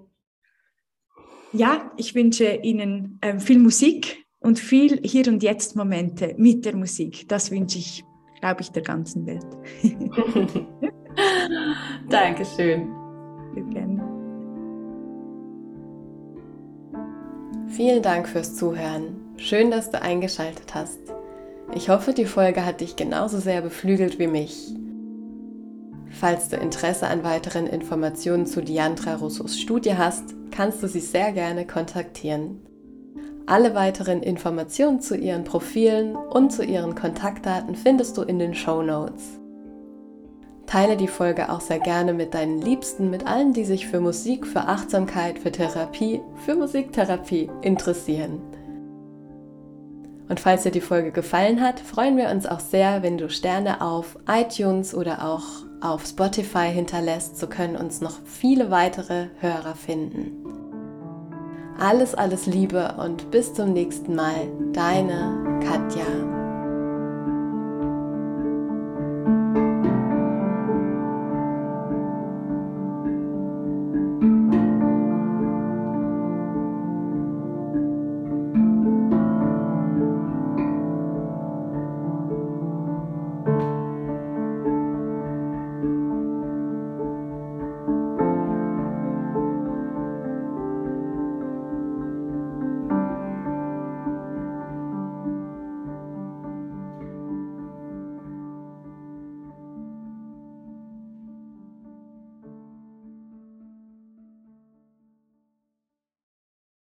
Ja, 1.52 1.92
ich 1.98 2.16
wünsche 2.16 2.60
Ihnen 2.64 3.20
äh, 3.22 3.40
viel 3.40 3.60
Musik 3.60 4.26
und 4.40 4.60
viel 4.60 5.00
Hier 5.04 5.28
und 5.28 5.42
Jetzt 5.42 5.76
Momente 5.76 6.36
mit 6.38 6.66
der 6.66 6.76
Musik. 6.76 7.28
Das 7.30 7.52
wünsche 7.52 7.78
ich, 7.78 8.04
glaube 8.42 8.62
ich, 8.62 8.72
der 8.72 8.84
ganzen 8.84 9.26
Welt. 9.26 9.46
Dankeschön. 12.10 12.94
Gerne. 13.72 14.04
Vielen 17.68 18.02
Dank 18.02 18.28
fürs 18.28 18.56
Zuhören. 18.56 19.16
Schön, 19.38 19.72
dass 19.72 19.90
du 19.90 20.02
eingeschaltet 20.02 20.74
hast. 20.76 21.15
Ich 21.74 21.90
hoffe, 21.90 22.14
die 22.14 22.26
Folge 22.26 22.66
hat 22.66 22.82
dich 22.82 22.96
genauso 22.96 23.40
sehr 23.40 23.62
beflügelt 23.62 24.20
wie 24.20 24.28
mich. 24.28 24.74
Falls 26.12 26.48
du 26.50 26.56
Interesse 26.56 27.08
an 27.08 27.24
weiteren 27.24 27.68
Informationen 27.68 28.46
zu 28.46 28.62
Diandra 28.62 29.16
Russos 29.16 29.60
Studie 29.60 29.98
hast, 29.98 30.24
kannst 30.52 30.82
du 30.82 30.88
sie 30.88 31.02
sehr 31.02 31.34
gerne 31.34 31.68
kontaktieren. 31.68 32.62
Alle 33.48 33.76
weiteren 33.76 34.24
Informationen 34.24 35.02
zu 35.02 35.18
ihren 35.18 35.44
Profilen 35.44 36.16
und 36.16 36.52
zu 36.52 36.64
ihren 36.64 36.96
Kontaktdaten 36.96 37.76
findest 37.76 38.18
du 38.18 38.22
in 38.22 38.40
den 38.40 38.56
Show 38.56 38.82
Notes. 38.82 39.40
Teile 40.66 40.98
die 40.98 41.08
Folge 41.08 41.52
auch 41.52 41.62
sehr 41.62 41.80
gerne 41.80 42.14
mit 42.14 42.34
deinen 42.34 42.60
Liebsten, 42.62 43.10
mit 43.12 43.28
allen, 43.28 43.54
die 43.54 43.66
sich 43.66 43.88
für 43.88 44.00
Musik, 44.00 44.48
für 44.48 44.62
Achtsamkeit, 44.62 45.38
für 45.38 45.52
Therapie, 45.52 46.22
für 46.44 46.56
Musiktherapie 46.56 47.50
interessieren. 47.62 48.42
Und 50.28 50.40
falls 50.40 50.64
dir 50.64 50.72
die 50.72 50.82
Folge 50.82 51.12
gefallen 51.12 51.62
hat, 51.62 51.80
freuen 51.80 52.18
wir 52.18 52.30
uns 52.30 52.46
auch 52.46 52.60
sehr, 52.60 53.04
wenn 53.04 53.18
du 53.18 53.30
Sterne 53.30 53.82
auf 53.82 54.18
iTunes 54.28 54.96
oder 54.96 55.26
auch 55.26 55.44
auf 55.82 56.06
Spotify 56.06 56.72
hinterlässt. 56.72 57.38
So 57.38 57.48
können 57.48 57.76
uns 57.76 58.02
noch 58.02 58.20
viele 58.26 58.72
weitere 58.72 59.28
Hörer 59.40 59.76
finden. 59.76 60.32
Alles, 61.80 62.16
alles 62.16 62.46
Liebe 62.46 62.96
und 62.98 63.30
bis 63.32 63.54
zum 63.54 63.74
nächsten 63.74 64.16
Mal. 64.16 64.48
Deine 64.74 65.60
Katja. 65.62 66.35